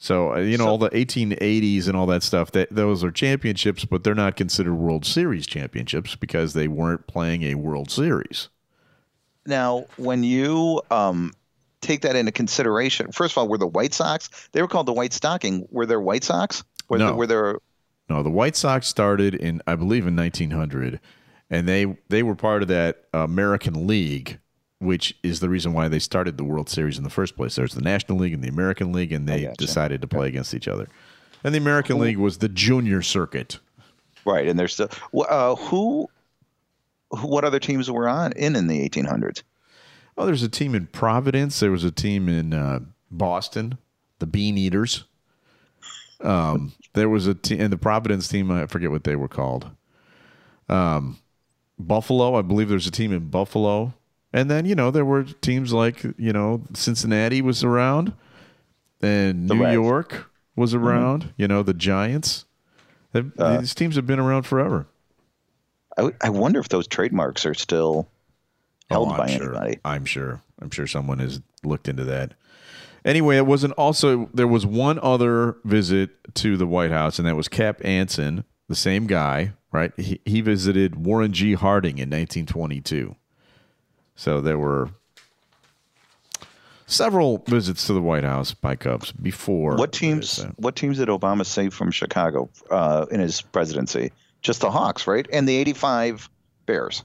So 0.00 0.34
uh, 0.34 0.38
you 0.38 0.56
know 0.56 0.64
So- 0.64 0.70
all 0.70 0.78
the 0.78 0.90
1880s 0.90 1.88
and 1.88 1.96
all 1.96 2.06
that 2.06 2.22
stuff. 2.22 2.52
That 2.52 2.68
those 2.74 3.02
are 3.02 3.10
championships, 3.10 3.84
but 3.84 4.04
they're 4.04 4.14
not 4.14 4.36
considered 4.36 4.74
World 4.74 5.04
Series 5.04 5.46
championships 5.46 6.14
because 6.14 6.52
they 6.52 6.68
weren't 6.68 7.06
playing 7.06 7.42
a 7.42 7.54
World 7.56 7.90
Series. 7.90 8.48
now, 9.46 9.86
when 9.96 10.22
you 10.22 10.82
um, 10.90 11.32
take 11.80 12.02
that 12.02 12.14
into 12.16 12.30
consideration, 12.32 13.10
first 13.12 13.32
of 13.32 13.38
all, 13.38 13.48
were 13.48 13.58
the 13.58 13.66
White 13.66 13.94
Sox? 13.94 14.28
They 14.52 14.60
were 14.62 14.68
called 14.68 14.86
the 14.86 14.92
White 14.92 15.12
Stocking. 15.12 15.66
Were 15.70 15.86
there 15.86 16.00
White 16.00 16.22
Sox? 16.24 16.62
Were 16.88 16.98
No. 16.98 17.06
there, 17.06 17.14
were 17.14 17.26
there 17.26 17.58
No, 18.08 18.22
the 18.22 18.30
White 18.30 18.56
Sox 18.56 18.86
started 18.86 19.34
in 19.34 19.60
I 19.66 19.74
believe 19.74 20.06
in 20.06 20.14
1900, 20.14 21.00
and 21.50 21.68
they 21.68 21.96
they 22.08 22.22
were 22.22 22.34
part 22.34 22.62
of 22.62 22.68
that 22.68 23.04
American 23.12 23.86
League, 23.86 24.38
which 24.78 25.16
is 25.22 25.40
the 25.40 25.48
reason 25.48 25.72
why 25.72 25.88
they 25.88 25.98
started 25.98 26.36
the 26.36 26.44
World 26.44 26.68
Series 26.68 26.98
in 26.98 27.04
the 27.04 27.10
first 27.10 27.36
place. 27.36 27.56
There's 27.56 27.74
the 27.74 27.82
National 27.82 28.18
League 28.18 28.34
and 28.34 28.42
the 28.42 28.48
American 28.48 28.92
League, 28.92 29.12
and 29.12 29.28
they 29.28 29.42
gotcha. 29.42 29.56
decided 29.56 30.00
to 30.02 30.08
play 30.08 30.28
against 30.28 30.54
each 30.54 30.68
other. 30.68 30.88
And 31.44 31.54
the 31.54 31.58
American 31.58 31.98
League 31.98 32.18
was 32.18 32.38
the 32.38 32.48
junior 32.48 33.02
circuit. 33.02 33.58
right? 34.24 34.46
And 34.48 34.58
there's 34.58 34.74
still 34.74 34.90
uh, 35.28 35.54
who, 35.54 36.08
who? 37.10 37.26
What 37.26 37.44
other 37.44 37.60
teams 37.60 37.90
were 37.90 38.08
on 38.08 38.32
in 38.32 38.56
in 38.56 38.66
the 38.66 38.88
1800s? 38.88 39.42
Oh, 40.16 40.26
there's 40.26 40.42
a 40.42 40.48
team 40.48 40.74
in 40.74 40.88
Providence. 40.88 41.60
There 41.60 41.70
was 41.70 41.84
a 41.84 41.92
team 41.92 42.28
in 42.28 42.52
uh, 42.52 42.80
Boston, 43.10 43.78
the 44.18 44.26
Bean 44.26 44.58
Eaters. 44.58 45.04
Um, 46.20 46.72
there 46.94 47.08
was 47.08 47.28
a 47.28 47.34
team, 47.34 47.60
and 47.60 47.72
the 47.72 47.78
Providence 47.78 48.26
team. 48.26 48.50
I 48.50 48.66
forget 48.66 48.90
what 48.90 49.04
they 49.04 49.14
were 49.14 49.28
called. 49.28 49.70
Um, 50.68 51.18
Buffalo, 51.78 52.34
I 52.36 52.42
believe 52.42 52.68
there's 52.68 52.86
a 52.86 52.90
team 52.90 53.12
in 53.12 53.28
Buffalo, 53.28 53.94
and 54.32 54.50
then 54.50 54.64
you 54.66 54.74
know 54.74 54.90
there 54.90 55.04
were 55.04 55.24
teams 55.24 55.72
like 55.72 56.02
you 56.18 56.32
know 56.32 56.62
Cincinnati 56.74 57.40
was 57.42 57.62
around, 57.64 58.12
and 59.00 59.48
The 59.48 59.54
New 59.54 59.62
Reds. 59.62 59.74
York 59.74 60.30
was 60.56 60.74
around. 60.74 61.32
You 61.36 61.48
know 61.48 61.62
the 61.62 61.74
Giants. 61.74 62.44
Uh, 63.14 63.58
These 63.58 63.74
teams 63.74 63.96
have 63.96 64.06
been 64.06 64.18
around 64.18 64.42
forever. 64.44 64.86
I, 65.96 66.02
w- 66.02 66.16
I 66.20 66.28
wonder 66.30 66.60
if 66.60 66.68
those 66.68 66.86
trademarks 66.86 67.46
are 67.46 67.54
still 67.54 68.06
held 68.90 69.08
Oh, 69.12 69.16
by 69.16 69.28
sure. 69.28 69.48
anybody. 69.54 69.78
I'm 69.84 70.04
sure. 70.04 70.42
I'm 70.60 70.70
sure 70.70 70.86
someone 70.86 71.18
has 71.18 71.40
looked 71.64 71.88
into 71.88 72.04
that. 72.04 72.34
Anyway, 73.04 73.36
it 73.36 73.46
wasn't 73.46 73.72
also 73.74 74.28
there 74.34 74.46
was 74.46 74.66
one 74.66 74.98
other 75.02 75.56
visit 75.64 76.10
to 76.34 76.56
the 76.56 76.66
White 76.66 76.90
House, 76.90 77.18
and 77.18 77.26
that 77.26 77.36
was 77.36 77.48
Cap 77.48 77.80
Anson, 77.84 78.44
the 78.68 78.74
same 78.76 79.06
guy, 79.06 79.52
right? 79.72 79.92
He, 79.98 80.20
he 80.24 80.40
visited 80.40 80.96
Warren 81.04 81.32
G. 81.32 81.54
Harding 81.54 81.98
in 81.98 82.08
1922. 82.10 83.14
So 84.16 84.40
there 84.40 84.58
were 84.58 84.90
several 86.86 87.38
visits 87.46 87.86
to 87.86 87.92
the 87.92 88.00
White 88.02 88.24
House 88.24 88.54
by 88.54 88.76
Cubs 88.76 89.12
before. 89.12 89.76
What 89.76 89.92
teams? 89.92 90.40
uh, 90.44 90.50
What 90.56 90.76
teams 90.76 90.98
did 90.98 91.08
Obama 91.08 91.44
save 91.44 91.74
from 91.74 91.90
Chicago 91.90 92.50
uh, 92.70 93.06
in 93.10 93.20
his 93.20 93.40
presidency? 93.40 94.12
Just 94.42 94.60
the 94.60 94.70
Hawks, 94.70 95.06
right? 95.06 95.26
And 95.32 95.48
the 95.48 95.56
'85 95.56 96.28
Bears. 96.66 97.02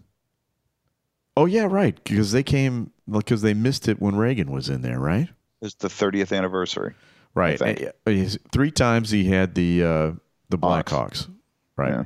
Oh 1.36 1.46
yeah, 1.46 1.66
right. 1.66 2.02
Because 2.04 2.32
they 2.32 2.44
came 2.44 2.92
because 3.10 3.42
they 3.42 3.54
missed 3.54 3.88
it 3.88 4.00
when 4.02 4.16
Reagan 4.16 4.52
was 4.52 4.70
in 4.70 4.82
there, 4.82 5.00
right? 5.00 5.28
It's 5.62 5.76
the 5.76 5.88
30th 5.88 6.36
anniversary. 6.36 6.94
Right. 7.36 7.60
Uh, 7.62 8.16
Three 8.52 8.70
times 8.70 9.10
he 9.10 9.24
had 9.26 9.56
the 9.56 9.84
uh, 9.84 10.12
the 10.50 10.58
Blackhawks. 10.58 11.28
Right. 11.76 11.90
Yeah. 11.92 12.04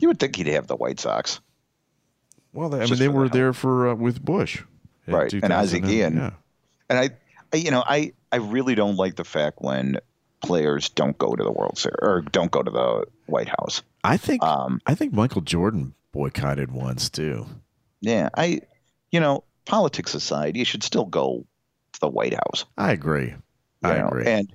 You 0.00 0.08
would 0.08 0.18
think 0.18 0.36
he'd 0.36 0.46
have 0.48 0.66
the 0.66 0.76
White 0.76 1.00
Sox, 1.00 1.40
Well, 2.52 2.68
they, 2.68 2.78
I 2.78 2.80
mean, 2.86 2.90
they 2.90 2.96
for 2.96 2.98
the 3.06 3.10
were 3.10 3.28
there 3.28 3.52
for 3.52 3.88
uh, 3.88 3.94
with 3.94 4.24
Bush, 4.24 4.62
Right, 5.06 5.32
and 5.32 5.42
2000 5.42 5.52
Ozzie 5.52 5.80
Guillen. 5.80 6.16
Yeah. 6.16 6.30
and 6.88 6.98
I, 6.98 7.10
I, 7.52 7.56
you 7.56 7.70
know, 7.70 7.82
I, 7.86 8.12
I 8.32 8.36
really 8.36 8.74
don't 8.74 8.96
like 8.96 9.16
the 9.16 9.24
fact 9.24 9.58
when 9.60 9.98
players 10.42 10.88
don't 10.90 11.16
go 11.16 11.34
to 11.34 11.42
the 11.44 11.50
World 11.52 11.78
Series 11.78 11.96
or 12.02 12.22
don't 12.22 12.50
go 12.50 12.62
to 12.62 12.70
the 12.70 13.04
White 13.26 13.48
House. 13.48 13.82
I 14.04 14.16
think 14.16 14.42
Um, 14.42 14.80
I 14.86 14.94
think 14.94 15.12
Michael 15.12 15.40
Jordan 15.42 15.94
boycotted 16.12 16.72
once 16.72 17.08
too. 17.10 17.46
Yeah, 18.00 18.28
I, 18.36 18.60
you 19.10 19.20
know, 19.20 19.44
politics 19.64 20.14
aside, 20.14 20.56
you 20.56 20.64
should 20.64 20.82
still 20.82 21.06
go 21.06 21.46
to 21.92 22.00
the 22.00 22.08
White 22.08 22.34
House. 22.34 22.64
I 22.76 22.92
agree. 22.92 23.28
you 23.28 23.36
I 23.82 23.98
know, 23.98 24.08
agree. 24.08 24.26
And 24.26 24.54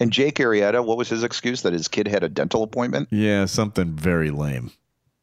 and 0.00 0.12
Jake 0.12 0.36
Arrieta, 0.36 0.84
what 0.84 0.96
was 0.96 1.08
his 1.08 1.22
excuse 1.22 1.62
that 1.62 1.72
his 1.72 1.88
kid 1.88 2.08
had 2.08 2.22
a 2.24 2.28
dental 2.28 2.62
appointment? 2.62 3.08
yeah, 3.10 3.44
something 3.46 3.92
very 3.92 4.30
lame. 4.30 4.70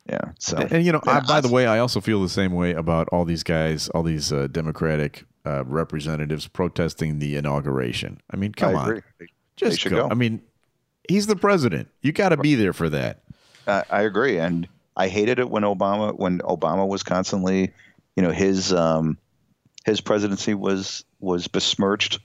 Yeah. 0.10 0.32
So 0.40 0.58
And, 0.58 0.72
and, 0.72 0.86
you 0.86 0.92
know, 0.92 1.02
Yeah, 1.06 1.18
I, 1.18 1.20
by 1.22 1.42
the 1.42 1.48
way, 1.48 1.68
I 1.68 1.80
also 1.80 2.02
feel 2.02 2.22
the 2.22 2.30
same 2.30 2.54
way 2.54 2.74
about 2.74 3.08
all 3.12 3.24
these 3.24 3.44
guys, 3.44 3.88
all 3.90 4.04
these 4.04 4.34
uh, 4.34 4.48
Democratic 4.48 5.26
uh, 5.46 5.64
representatives 5.66 6.48
protesting 6.48 7.20
the 7.20 7.36
inauguration. 7.36 8.20
I 8.32 8.36
mean, 8.38 8.52
come 8.54 8.76
I 8.76 8.80
on, 8.80 9.04
just 9.58 9.80
should 9.80 9.92
go. 9.92 10.08
go. 10.08 10.10
I 10.10 10.16
mean, 10.16 10.42
he's 11.08 11.28
the 11.28 11.36
president. 11.36 11.88
You 12.02 12.12
got 12.12 12.30
to 12.30 12.38
be 12.38 12.56
there 12.56 12.74
for 12.74 12.90
that. 12.90 13.22
I, 13.68 13.84
I 13.90 14.02
agree, 14.02 14.40
and 14.40 14.68
I 14.98 15.08
hated 15.08 15.40
it 15.40 15.50
when 15.50 15.64
Obama 15.64 16.18
when 16.18 16.40
Obama 16.40 16.88
was 16.88 17.04
constantly, 17.04 17.72
you 18.16 18.24
know, 18.24 18.32
his 18.32 18.74
um, 18.74 19.18
his 19.86 20.02
presidency 20.02 20.54
was 20.54 21.06
was 21.20 21.48
besmirched, 21.48 22.20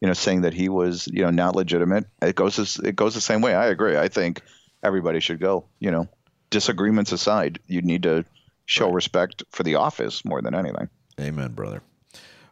you 0.00 0.06
know, 0.08 0.14
saying 0.14 0.42
that 0.42 0.54
he 0.54 0.68
was 0.68 1.08
you 1.12 1.22
know 1.22 1.30
not 1.30 1.56
legitimate. 1.56 2.04
It 2.22 2.34
goes 2.36 2.78
it 2.78 2.96
goes 2.96 3.14
the 3.14 3.20
same 3.20 3.40
way. 3.40 3.54
I 3.54 3.66
agree. 3.66 3.96
I 3.96 4.08
think 4.08 4.42
everybody 4.82 5.20
should 5.20 5.40
go. 5.40 5.64
You 5.80 5.90
know, 5.90 6.08
disagreements 6.50 7.12
aside, 7.12 7.58
you 7.66 7.82
need 7.82 8.02
to 8.04 8.24
show 8.66 8.90
respect 8.90 9.42
for 9.50 9.62
the 9.62 9.74
office 9.76 10.24
more 10.24 10.42
than 10.42 10.54
anything. 10.54 10.88
Amen, 11.20 11.52
brother. 11.52 11.82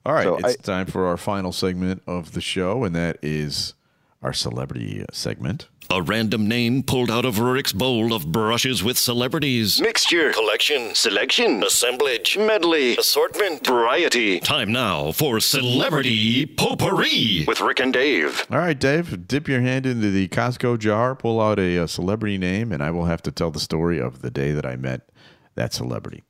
All 0.05 0.13
right, 0.15 0.25
So 0.25 0.37
it's 0.37 0.45
I- 0.45 0.63
time 0.63 0.87
for 0.87 1.07
our 1.07 1.17
final 1.17 1.53
segment 1.53 2.03
of 2.07 2.33
the 2.33 2.41
show, 2.41 2.85
and 2.85 2.95
that 2.95 3.19
is 3.23 3.75
our 4.23 4.33
celebrity 4.33 5.05
segment. 5.13 5.69
A 5.89 6.03
random 6.03 6.49
name 6.49 6.83
pulled 6.83 7.13
out 7.13 7.25
of 7.25 7.37
Rurik's 7.37 7.73
bowl 7.73 8.13
of 8.13 8.33
brushes 8.33 8.83
with 8.83 8.99
celebrities. 8.99 9.81
Mixture, 9.81 10.33
collection, 10.33 10.95
selection, 10.97 11.63
assemblage, 11.63 12.37
medley, 12.37 12.97
assortment, 12.97 13.65
variety. 13.65 14.41
Time 14.41 14.73
now 14.73 15.13
for 15.13 15.39
Celebrity 15.39 16.45
Potpourri 16.45 17.45
with 17.47 17.61
Rick 17.61 17.79
and 17.79 17.93
Dave. 17.93 18.47
All 18.51 18.59
right, 18.59 18.79
Dave, 18.79 19.29
dip 19.29 19.47
your 19.47 19.61
hand 19.61 19.87
into 19.87 20.11
the 20.11 20.27
Costco 20.27 20.81
jar, 20.81 21.15
pull 21.15 21.41
out 21.41 21.61
a, 21.61 21.79
uh 21.79 21.87
celebrity 21.87 22.37
name, 22.37 22.73
and 22.73 22.83
I 22.83 22.91
will 22.91 23.05
have 23.05 23.23
to 23.23 23.31
tell 23.31 23.53
the 23.53 23.61
story 23.61 24.01
of 24.01 24.23
the 24.23 24.31
day 24.31 24.51
that 24.51 24.67
I 24.67 24.75
met 24.75 25.09
that 25.55 25.73
celebrity. 25.73 26.25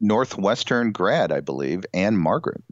Northwestern 0.00 0.92
grad, 0.92 1.32
I 1.32 1.40
believe, 1.40 1.84
Ann-Margret. 1.92 2.64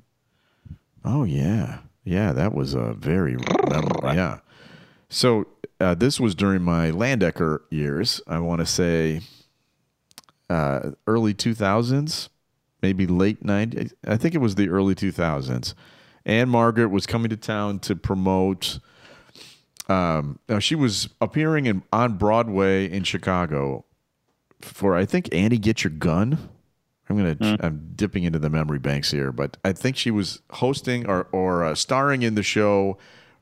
Oh 1.04 1.24
yeah, 1.24 1.80
yeah, 2.02 2.32
that 2.32 2.54
was 2.54 2.72
a 2.72 2.94
very 2.94 3.36
memorable. 3.68 4.14
Yeah. 4.14 4.38
So 5.08 5.46
uh, 5.80 5.94
this 5.94 6.20
was 6.20 6.34
during 6.34 6.62
my 6.62 6.90
Landecker 6.90 7.60
years. 7.70 8.20
I 8.26 8.38
want 8.40 8.60
to 8.60 8.66
say 8.66 9.22
uh, 10.50 10.90
early 11.06 11.34
two 11.34 11.54
thousands, 11.54 12.28
maybe 12.82 13.06
late 13.06 13.44
ninety. 13.44 13.90
I 14.06 14.16
think 14.16 14.34
it 14.34 14.38
was 14.38 14.54
the 14.54 14.68
early 14.68 14.94
two 14.94 15.12
thousands. 15.12 15.74
Ann-Margret 16.24 16.88
was 16.88 17.06
coming 17.06 17.30
to 17.30 17.36
town 17.36 17.78
to 17.80 17.96
promote. 17.96 18.80
Um, 19.88 20.38
now 20.48 20.58
she 20.58 20.74
was 20.74 21.08
appearing 21.20 21.66
in 21.66 21.82
on 21.92 22.18
Broadway 22.18 22.90
in 22.90 23.04
Chicago 23.04 23.86
for 24.60 24.94
I 24.94 25.06
think 25.06 25.28
Annie 25.32 25.58
Get 25.58 25.84
Your 25.84 25.92
Gun. 25.92 26.50
I'm 27.08 27.16
gonna 27.16 27.58
I'm 27.60 27.92
dipping 27.94 28.24
into 28.24 28.38
the 28.38 28.50
memory 28.50 28.78
banks 28.78 29.10
here, 29.10 29.32
but 29.32 29.56
I 29.64 29.72
think 29.72 29.96
she 29.96 30.10
was 30.10 30.42
hosting 30.50 31.06
or 31.06 31.28
or 31.32 31.64
uh, 31.64 31.74
starring 31.74 32.20
in 32.20 32.34
the 32.34 32.42
show 32.42 32.98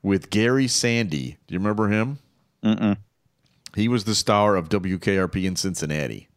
with 0.07 0.29
Gary 0.29 0.67
Sandy. 0.67 1.37
Do 1.47 1.53
you 1.53 1.59
remember 1.59 1.89
him? 1.89 2.19
Mm-mm. 2.63 2.97
He 3.75 3.89
was 3.89 4.05
the 4.05 4.15
star 4.15 4.55
of 4.55 4.69
WKRP 4.69 5.43
in 5.43 5.55
Cincinnati. 5.57 6.29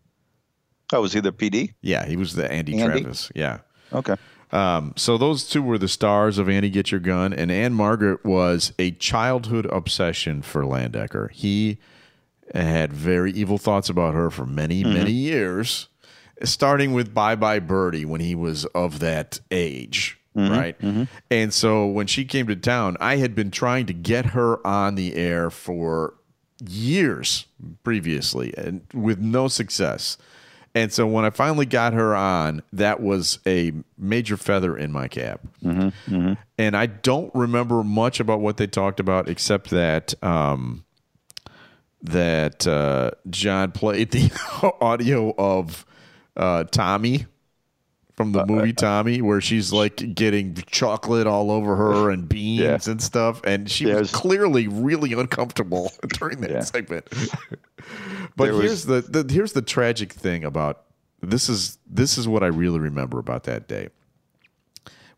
Oh, 0.92 1.02
was 1.02 1.12
he 1.12 1.20
the 1.20 1.32
PD? 1.32 1.74
Yeah, 1.80 2.04
he 2.04 2.16
was 2.16 2.34
the 2.34 2.50
Andy, 2.50 2.78
Andy? 2.80 3.02
Travis. 3.02 3.30
Yeah. 3.34 3.58
Okay. 3.92 4.16
Um, 4.50 4.92
so 4.96 5.16
those 5.16 5.48
two 5.48 5.62
were 5.62 5.78
the 5.78 5.86
stars 5.86 6.36
of 6.36 6.48
Andy 6.48 6.68
Get 6.68 6.90
Your 6.90 6.98
Gun, 6.98 7.32
and 7.32 7.52
Ann-Margret 7.52 8.24
was 8.24 8.72
a 8.80 8.90
childhood 8.90 9.66
obsession 9.66 10.42
for 10.42 10.64
Landecker. 10.64 11.30
He 11.30 11.78
had 12.52 12.92
very 12.92 13.30
evil 13.30 13.58
thoughts 13.58 13.88
about 13.88 14.14
her 14.14 14.28
for 14.30 14.44
many, 14.44 14.82
many 14.82 15.12
years, 15.12 15.88
starting 16.42 16.92
with 16.92 17.14
Bye 17.14 17.36
Bye 17.36 17.60
Birdie 17.60 18.04
when 18.04 18.20
he 18.20 18.34
was 18.34 18.64
of 18.66 18.98
that 18.98 19.38
age. 19.52 20.19
Right. 20.34 20.76
And 21.30 21.52
so 21.52 21.86
when 21.86 22.06
she 22.06 22.24
came 22.24 22.46
to 22.46 22.56
town, 22.56 22.96
I 23.00 23.16
had 23.16 23.34
been 23.34 23.50
trying 23.50 23.86
to 23.86 23.92
get 23.92 24.26
her 24.26 24.64
on 24.66 24.94
the 24.94 25.14
air 25.16 25.50
for 25.50 26.14
years 26.64 27.46
previously 27.82 28.54
and 28.56 28.82
with 28.94 29.18
no 29.18 29.48
success. 29.48 30.16
And 30.72 30.92
so 30.92 31.04
when 31.06 31.24
I 31.24 31.30
finally 31.30 31.66
got 31.66 31.94
her 31.94 32.14
on, 32.14 32.62
that 32.72 33.00
was 33.00 33.40
a 33.44 33.72
major 33.98 34.36
feather 34.36 34.76
in 34.78 34.92
my 34.92 35.08
cap. 35.08 35.40
And 36.58 36.76
I 36.76 36.86
don't 36.86 37.34
remember 37.34 37.82
much 37.82 38.20
about 38.20 38.40
what 38.40 38.56
they 38.56 38.68
talked 38.68 39.00
about, 39.00 39.28
except 39.28 39.70
that 39.70 40.14
um, 40.22 40.84
that 42.02 42.66
uh, 42.68 43.10
John 43.28 43.72
played 43.72 44.12
the 44.12 44.30
audio 44.80 45.34
of 45.36 45.84
uh, 46.36 46.64
Tommy 46.64 47.26
from 48.20 48.32
the 48.32 48.40
uh, 48.40 48.42
uh, 48.42 48.46
movie 48.46 48.70
uh, 48.70 48.74
Tommy, 48.74 49.22
where 49.22 49.40
she's 49.40 49.72
like 49.72 50.14
getting 50.14 50.54
chocolate 50.70 51.26
all 51.26 51.50
over 51.50 51.74
her 51.76 52.10
and 52.10 52.28
beans 52.28 52.60
Yeah. 52.86 52.90
and 52.92 53.02
stuff, 53.02 53.40
and 53.44 53.70
she 53.70 53.86
There 53.86 53.94
was 53.96 54.12
was- 54.12 54.20
clearly 54.20 54.68
really 54.68 55.14
uncomfortable 55.14 55.90
during 56.18 56.40
that 56.42 56.50
Yeah. 56.50 56.60
segment. 56.60 57.06
but 58.36 58.44
There 58.44 58.52
was- 58.54 58.62
here's 58.62 58.84
the, 58.84 59.00
the 59.22 59.32
here's 59.32 59.52
the 59.54 59.62
tragic 59.62 60.12
thing 60.12 60.44
about 60.44 60.82
this 61.22 61.48
is 61.48 61.78
this 61.86 62.18
is 62.18 62.28
what 62.28 62.42
I 62.42 62.48
really 62.48 62.78
remember 62.78 63.18
about 63.18 63.44
that 63.44 63.66
day. 63.68 63.88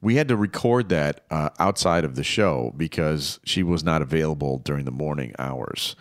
We 0.01 0.17
had 0.17 0.29
to 0.29 0.37
record 0.37 0.89
that 0.89 1.25
uh, 1.31 1.51
outside 1.59 2.05
of 2.05 2.15
the 2.17 2.25
show 2.25 2.73
because 2.77 3.39
she 3.45 3.63
was 3.63 3.83
not 3.85 4.03
available 4.03 4.59
during 4.59 4.85
the 4.85 4.91
morning 4.93 5.33
hours 5.39 5.95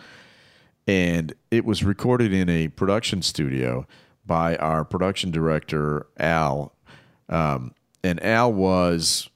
and 0.88 1.32
it 1.52 1.64
was 1.64 1.84
recorded 1.84 2.32
in 2.32 2.48
a 2.48 2.66
production 2.68 3.22
studio 3.22 3.86
by 4.26 4.56
our 4.56 4.84
production 4.84 5.30
director 5.30 6.06
Al, 6.18 6.71
um, 7.32 7.74
and 8.04 8.22
Al 8.22 8.52
was 8.52 9.28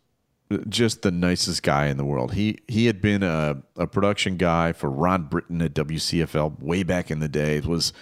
just 0.68 1.02
the 1.02 1.10
nicest 1.10 1.62
guy 1.62 1.86
in 1.86 1.96
the 1.96 2.04
world. 2.04 2.34
He 2.34 2.58
he 2.68 2.86
had 2.86 3.00
been 3.00 3.22
a, 3.22 3.62
a 3.76 3.86
production 3.86 4.36
guy 4.36 4.72
for 4.72 4.90
Ron 4.90 5.24
Britton 5.24 5.60
at 5.62 5.74
WCFL 5.74 6.60
way 6.60 6.82
back 6.82 7.10
in 7.10 7.18
the 7.18 7.28
day. 7.28 7.56
It 7.56 7.66
was 7.66 7.92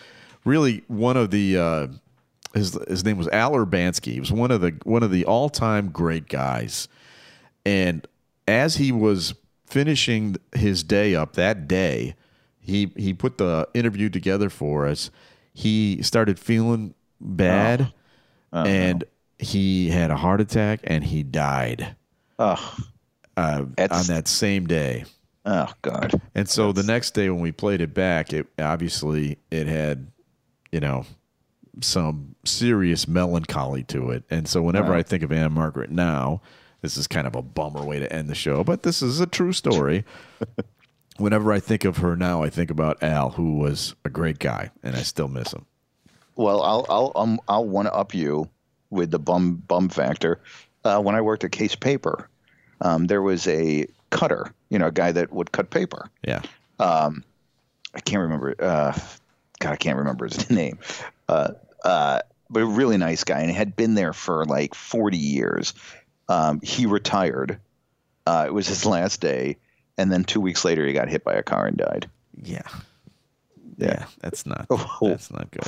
really 0.45 0.83
one 0.89 1.17
of 1.17 1.31
the 1.31 1.57
uh, 1.57 1.87
his 2.53 2.79
his 2.89 3.05
name 3.05 3.17
was 3.17 3.29
Al 3.29 3.53
Urbanski. 3.53 4.13
He 4.13 4.21
was 4.21 4.33
one 4.33 4.51
of 4.51 4.61
the 4.61 4.77
one 4.85 5.03
of 5.03 5.11
the 5.11 5.25
all 5.25 5.49
time 5.49 5.91
great 5.91 6.29
guys. 6.29 6.89
And 7.65 8.07
as 8.47 8.77
he 8.77 8.93
was 8.93 9.35
finishing 9.67 10.37
his 10.55 10.83
day 10.83 11.15
up 11.15 11.35
that 11.35 11.67
day, 11.67 12.15
he 12.61 12.93
he 12.97 13.15
put 13.15 13.39
the 13.39 13.69
interview 13.75 14.11
together 14.11 14.51
for 14.51 14.87
us. 14.87 15.11
He 15.55 16.03
started 16.03 16.39
feeling 16.39 16.95
bad, 17.21 17.93
and 18.53 19.05
he 19.39 19.89
had 19.91 20.11
a 20.11 20.17
heart 20.17 20.41
attack, 20.41 20.81
and 20.85 21.03
he 21.05 21.23
died 21.23 21.97
Oh, 22.39 22.77
uh, 23.37 23.65
on 23.91 24.07
that 24.07 24.27
same 24.29 24.67
day. 24.67 25.05
oh 25.45 25.73
God. 25.83 26.21
And 26.35 26.49
so 26.49 26.73
the 26.73 26.83
next 26.83 27.13
day 27.13 27.29
when 27.31 27.41
we 27.41 27.53
played 27.53 27.81
it 27.81 27.95
back, 27.95 28.33
it 28.33 28.47
obviously 28.59 29.39
it 29.51 29.67
had, 29.67 30.09
you 30.73 30.81
know, 30.81 31.05
some 31.81 32.35
serious 32.45 33.07
melancholy 33.09 33.83
to 33.85 34.11
it. 34.11 34.25
And 34.31 34.49
so 34.49 34.63
whenever 34.63 34.95
I 34.95 35.03
think 35.03 35.23
of 35.23 35.33
Ann-Margret 35.33 35.91
now, 35.91 36.41
this 36.83 36.97
is 36.97 37.07
kind 37.07 37.27
of 37.27 37.35
a 37.35 37.43
bummer 37.43 37.85
way 37.85 37.99
to 37.99 38.13
end 38.13 38.29
the 38.29 38.35
show, 38.35 38.63
but 38.63 38.83
this 38.83 39.03
is 39.03 39.19
a 39.21 39.27
true 39.27 39.53
story. 39.53 40.05
whenever 41.17 41.53
I 41.53 41.61
think 41.61 41.85
of 41.85 41.99
her 41.99 42.17
now, 42.17 42.43
I 42.43 42.51
think 42.51 42.71
about 42.71 43.03
Al, 43.03 43.31
who 43.31 43.57
was 43.57 43.95
a 44.05 44.11
great 44.11 44.39
guy, 44.39 44.71
and 44.83 44.95
I 44.97 45.03
still 45.03 45.29
miss 45.29 45.53
him. 45.53 45.67
Well, 46.37 46.63
I'll 46.63 46.85
I'll 46.89 47.13
um, 47.15 47.41
I'll 47.49 47.65
one 47.67 47.87
up 47.87 48.13
you 48.15 48.51
with 48.95 49.11
the 49.11 49.19
bum 49.19 49.57
bum 49.57 49.89
factor. 49.89 50.41
Uh, 50.85 51.01
when 51.01 51.15
I 51.15 51.21
worked 51.21 51.45
at 51.45 51.53
Case 51.53 51.75
Paper, 51.75 52.29
um, 52.81 53.07
there 53.07 53.23
was 53.23 53.47
a 53.47 53.87
cutter, 54.11 54.53
you 54.71 54.79
know, 54.79 54.87
a 54.87 54.93
guy 54.93 55.13
that 55.13 55.33
would 55.33 55.51
cut 55.53 55.71
paper. 55.71 56.11
Yeah. 56.27 56.43
I 57.95 58.01
can't 58.01 58.23
remember. 58.23 58.55
Uh, 58.59 58.99
God, 59.61 59.73
I 59.73 59.77
can't 59.77 59.99
remember 59.99 60.27
his 60.27 60.51
name. 60.63 60.79
Uh, 61.29 61.53
uh, 61.85 62.21
but 62.51 62.63
a 62.63 62.67
really 62.67 62.97
nice 62.99 63.25
guy, 63.25 63.41
and 63.41 63.51
he 63.51 63.57
had 63.57 63.77
been 63.77 63.95
there 63.95 64.13
for 64.13 64.45
like 64.45 64.75
40 64.75 65.17
years. 65.17 65.75
Um, 66.29 66.61
he 66.63 66.87
retired. 66.87 67.59
Uh, 68.27 68.45
it 68.47 68.53
was 68.55 68.67
his 68.67 68.85
last 68.87 69.21
day, 69.21 69.57
and 69.99 70.11
then 70.13 70.25
two 70.25 70.41
weeks 70.41 70.65
later, 70.65 70.87
he 70.87 70.93
got 70.93 71.09
hit 71.09 71.25
by 71.25 71.35
a 71.35 71.43
car 71.43 71.67
and 71.67 71.77
died. 71.77 72.09
Yeah. 72.43 72.63
Yeah. 73.77 74.07
That's 74.21 74.47
not 74.47 74.67
Oh. 74.71 74.99
that's 75.03 75.31
not 75.31 75.51
good. 75.51 75.67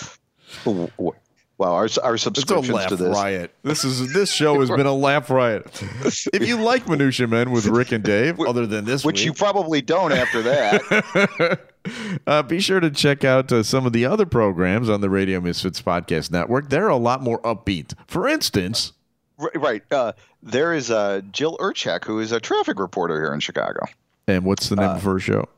Wow, 1.59 1.73
our 1.73 1.89
our 2.03 2.19
subscriptions 2.19 2.71
laugh 2.71 2.89
to 2.91 2.97
this. 2.97 3.09
riot. 3.09 3.51
This 3.63 3.85
is 3.85 4.13
this 4.13 4.31
show 4.31 4.61
has 4.61 4.69
been 4.69 4.87
a 4.87 4.95
laugh 4.95 5.31
riot. 5.31 5.83
If 6.05 6.47
you 6.47 6.61
like 6.61 6.87
Minutia 6.89 7.27
Men 7.27 7.51
with 7.51 7.67
Rick 7.67 7.93
and 7.93 8.05
Dave, 8.05 8.39
other 8.41 8.67
than 8.67 8.85
this 8.85 9.05
Which 9.05 9.25
you 9.25 9.33
probably 9.33 9.81
don't 9.81 10.13
after 10.13 10.43
that. 10.43 11.61
uh, 12.27 12.43
be 12.43 12.61
sure 12.61 12.81
to 12.81 12.91
check 12.91 13.25
out 13.25 13.51
uh, 13.51 13.63
some 13.63 13.87
of 13.87 13.95
the 13.95 14.05
other 14.05 14.27
programs 14.27 14.91
on 14.91 15.01
the 15.01 15.09
Radio 15.09 15.41
Misfits 15.41 15.81
Podcast 15.81 16.31
Network. 16.31 16.69
They're 16.69 16.89
a 16.89 16.97
lot 16.97 17.23
more 17.23 17.41
upbeat. 17.41 17.95
For 18.07 18.29
instance, 18.29 18.93
right. 19.39 19.57
right. 19.57 19.83
Uh, 19.91 20.13
there 20.43 20.75
is 20.75 20.91
uh, 20.91 21.23
Jill 21.33 21.57
Urchak, 21.57 22.05
who 22.05 22.21
is 22.21 22.33
a 22.33 22.41
traffic 22.41 22.79
reporter 22.79 23.19
here 23.19 23.33
in 23.33 23.41
Chicago. 23.41 23.81
and 24.29 24.45
what's 24.45 24.69
the 24.69 24.77
name 24.77 24.91
of 24.91 25.03
her 25.05 25.19
show? 25.19 25.49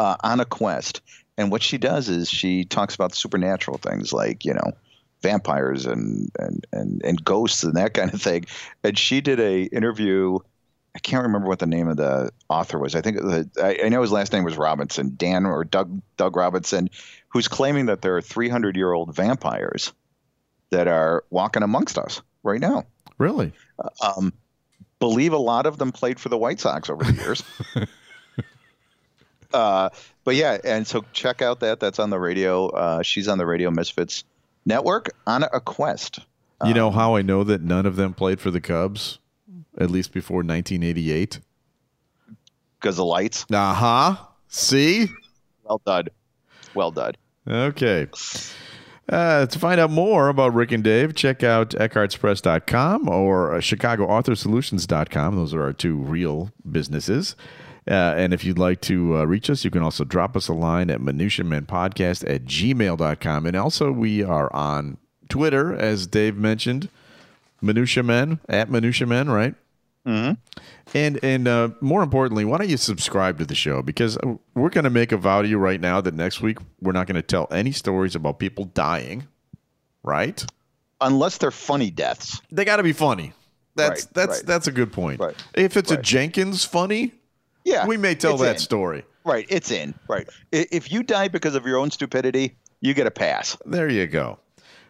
uh, 0.00 0.16
on 0.22 0.40
a 0.40 0.44
quest. 0.44 1.02
And 1.36 1.50
what 1.50 1.62
she 1.62 1.78
does 1.78 2.08
is 2.08 2.28
she 2.28 2.64
talks 2.64 2.94
about 2.94 3.14
supernatural 3.14 3.78
things 3.78 4.12
like, 4.12 4.44
you 4.44 4.54
know, 4.54 4.72
vampires 5.22 5.86
and, 5.86 6.30
and, 6.38 6.66
and, 6.72 7.02
and 7.04 7.24
ghosts 7.24 7.62
and 7.62 7.74
that 7.74 7.94
kind 7.94 8.12
of 8.12 8.20
thing. 8.20 8.46
And 8.82 8.98
she 8.98 9.20
did 9.20 9.40
a 9.40 9.62
interview. 9.62 10.38
I 10.94 10.98
can't 10.98 11.24
remember 11.24 11.48
what 11.48 11.58
the 11.58 11.66
name 11.66 11.88
of 11.88 11.96
the 11.96 12.30
author 12.48 12.78
was. 12.78 12.94
I 12.94 13.00
think 13.00 13.18
the, 13.18 13.48
I, 13.62 13.86
I 13.86 13.88
know 13.88 14.02
his 14.02 14.12
last 14.12 14.32
name 14.32 14.44
was 14.44 14.56
Robinson, 14.56 15.14
Dan 15.16 15.46
or 15.46 15.64
Doug, 15.64 16.00
Doug 16.16 16.36
Robinson, 16.36 16.90
who's 17.28 17.48
claiming 17.48 17.86
that 17.86 18.02
there 18.02 18.16
are 18.16 18.22
300 18.22 18.76
year 18.76 18.92
old 18.92 19.14
vampires 19.14 19.92
that 20.70 20.88
are 20.88 21.24
walking 21.30 21.62
amongst 21.62 21.98
us 21.98 22.22
right 22.42 22.60
now. 22.60 22.86
Really? 23.18 23.52
Um, 24.02 24.32
believe 24.98 25.32
a 25.32 25.38
lot 25.38 25.66
of 25.66 25.78
them 25.78 25.92
played 25.92 26.18
for 26.18 26.28
the 26.28 26.38
White 26.38 26.60
Sox 26.60 26.88
over 26.88 27.04
the 27.04 27.12
years. 27.12 27.42
uh, 29.52 29.90
but 30.24 30.34
yeah, 30.36 30.58
and 30.64 30.86
so 30.86 31.04
check 31.12 31.42
out 31.42 31.60
that. 31.60 31.80
That's 31.80 31.98
on 31.98 32.10
the 32.10 32.18
radio. 32.18 32.68
Uh, 32.68 33.02
she's 33.02 33.28
on 33.28 33.38
the 33.38 33.46
Radio 33.46 33.70
Misfits 33.70 34.24
network 34.64 35.10
on 35.26 35.42
a 35.42 35.60
quest. 35.60 36.20
You 36.64 36.74
know 36.74 36.90
how 36.90 37.16
I 37.16 37.22
know 37.22 37.42
that 37.44 37.62
none 37.62 37.86
of 37.86 37.96
them 37.96 38.12
played 38.12 38.38
for 38.38 38.50
the 38.50 38.60
Cubs, 38.60 39.18
at 39.78 39.90
least 39.90 40.12
before 40.12 40.38
1988? 40.38 41.40
Because 42.78 42.96
the 42.96 43.04
lights. 43.04 43.46
Uh 43.50 43.72
huh. 43.72 44.16
See? 44.48 45.08
Well 45.64 45.80
done. 45.86 46.08
Well 46.74 46.90
done. 46.90 47.14
Okay. 47.48 48.08
Uh, 49.08 49.46
to 49.46 49.58
find 49.58 49.80
out 49.80 49.90
more 49.90 50.28
about 50.28 50.54
Rick 50.54 50.72
and 50.72 50.84
Dave, 50.84 51.14
check 51.14 51.42
out 51.42 51.70
eckhartzpress.com 51.70 53.08
or 53.08 53.50
chicagoauthorsolutions.com. 53.58 55.36
Those 55.36 55.54
are 55.54 55.62
our 55.62 55.72
two 55.72 55.96
real 55.96 56.52
businesses. 56.70 57.34
Uh, 57.88 58.14
and 58.16 58.34
if 58.34 58.44
you'd 58.44 58.58
like 58.58 58.80
to 58.82 59.18
uh, 59.18 59.24
reach 59.24 59.48
us, 59.48 59.64
you 59.64 59.70
can 59.70 59.82
also 59.82 60.04
drop 60.04 60.36
us 60.36 60.48
a 60.48 60.52
line 60.52 60.90
at 60.90 61.00
minutiamenpodcast 61.00 62.28
at 62.28 62.44
gmail.com. 62.44 63.46
And 63.46 63.56
also, 63.56 63.90
we 63.90 64.22
are 64.22 64.52
on 64.54 64.98
Twitter, 65.28 65.74
as 65.74 66.06
Dave 66.06 66.36
mentioned, 66.36 66.88
Minutia 67.62 68.02
Men, 68.02 68.40
at 68.48 68.70
Minutia 68.70 69.06
Men, 69.06 69.30
right? 69.30 69.54
And 70.94 71.20
and 71.22 71.46
uh, 71.46 71.70
more 71.80 72.02
importantly, 72.02 72.44
why 72.44 72.58
don't 72.58 72.68
you 72.68 72.76
subscribe 72.76 73.38
to 73.38 73.44
the 73.44 73.54
show? 73.54 73.82
Because 73.82 74.18
we're 74.54 74.70
going 74.70 74.84
to 74.84 74.90
make 74.90 75.12
a 75.12 75.16
vow 75.16 75.42
to 75.42 75.48
you 75.48 75.58
right 75.58 75.80
now 75.80 76.00
that 76.00 76.14
next 76.14 76.40
week 76.40 76.58
we're 76.80 76.92
not 76.92 77.06
going 77.06 77.16
to 77.16 77.22
tell 77.22 77.46
any 77.50 77.72
stories 77.72 78.14
about 78.14 78.38
people 78.38 78.64
dying. 78.64 79.26
Right? 80.02 80.44
Unless 81.00 81.38
they're 81.38 81.50
funny 81.50 81.90
deaths. 81.90 82.40
They 82.50 82.64
got 82.64 82.76
to 82.76 82.82
be 82.82 82.92
funny. 82.92 83.32
That's 83.76 84.04
Right, 84.04 84.14
that's 84.14 84.38
right. 84.38 84.46
that's 84.46 84.66
a 84.66 84.72
good 84.72 84.92
point. 84.92 85.20
Right, 85.20 85.36
If 85.54 85.76
it's 85.76 85.90
a. 85.90 85.96
Jenkins 85.96 86.64
funny, 86.64 87.12
Yeah. 87.70 87.86
we 87.86 87.96
may 87.96 88.14
tell 88.14 88.36
that 88.38 88.56
in. 88.56 88.58
story. 88.58 89.04
Right. 89.24 89.46
It's 89.48 89.70
in. 89.70 89.94
Right. 90.08 90.28
If 90.50 90.90
you 90.90 91.02
die 91.02 91.28
because 91.28 91.54
of 91.54 91.64
your 91.66 91.78
own 91.78 91.90
stupidity, 91.90 92.56
you 92.80 92.94
get 92.94 93.06
a 93.06 93.10
pass. 93.10 93.56
There 93.64 93.88
you 93.88 94.06
go. 94.06 94.38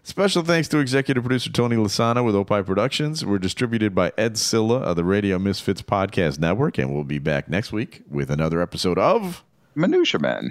Special 0.02 0.42
thanks 0.42 0.66
to 0.68 0.78
executive 0.78 1.22
producer 1.24 1.50
Tony 1.50 1.76
Lasana 1.76 2.24
with 2.24 2.34
Opie 2.34 2.62
Productions. 2.62 3.24
We're 3.24 3.38
distributed 3.38 3.94
by 3.94 4.12
Ed 4.16 4.38
Zilla 4.38 4.78
of 4.78 4.96
the 4.96 5.04
Radio 5.04 5.38
Misfits 5.38 5.82
Podcast 5.82 6.38
Network, 6.38 6.78
and 6.78 6.94
we'll 6.94 7.04
be 7.04 7.18
back 7.18 7.50
next 7.50 7.70
week 7.70 8.02
with 8.08 8.30
another 8.30 8.62
episode 8.62 8.98
of. 8.98 9.44
Minutia 9.74 10.18
Men. 10.20 10.50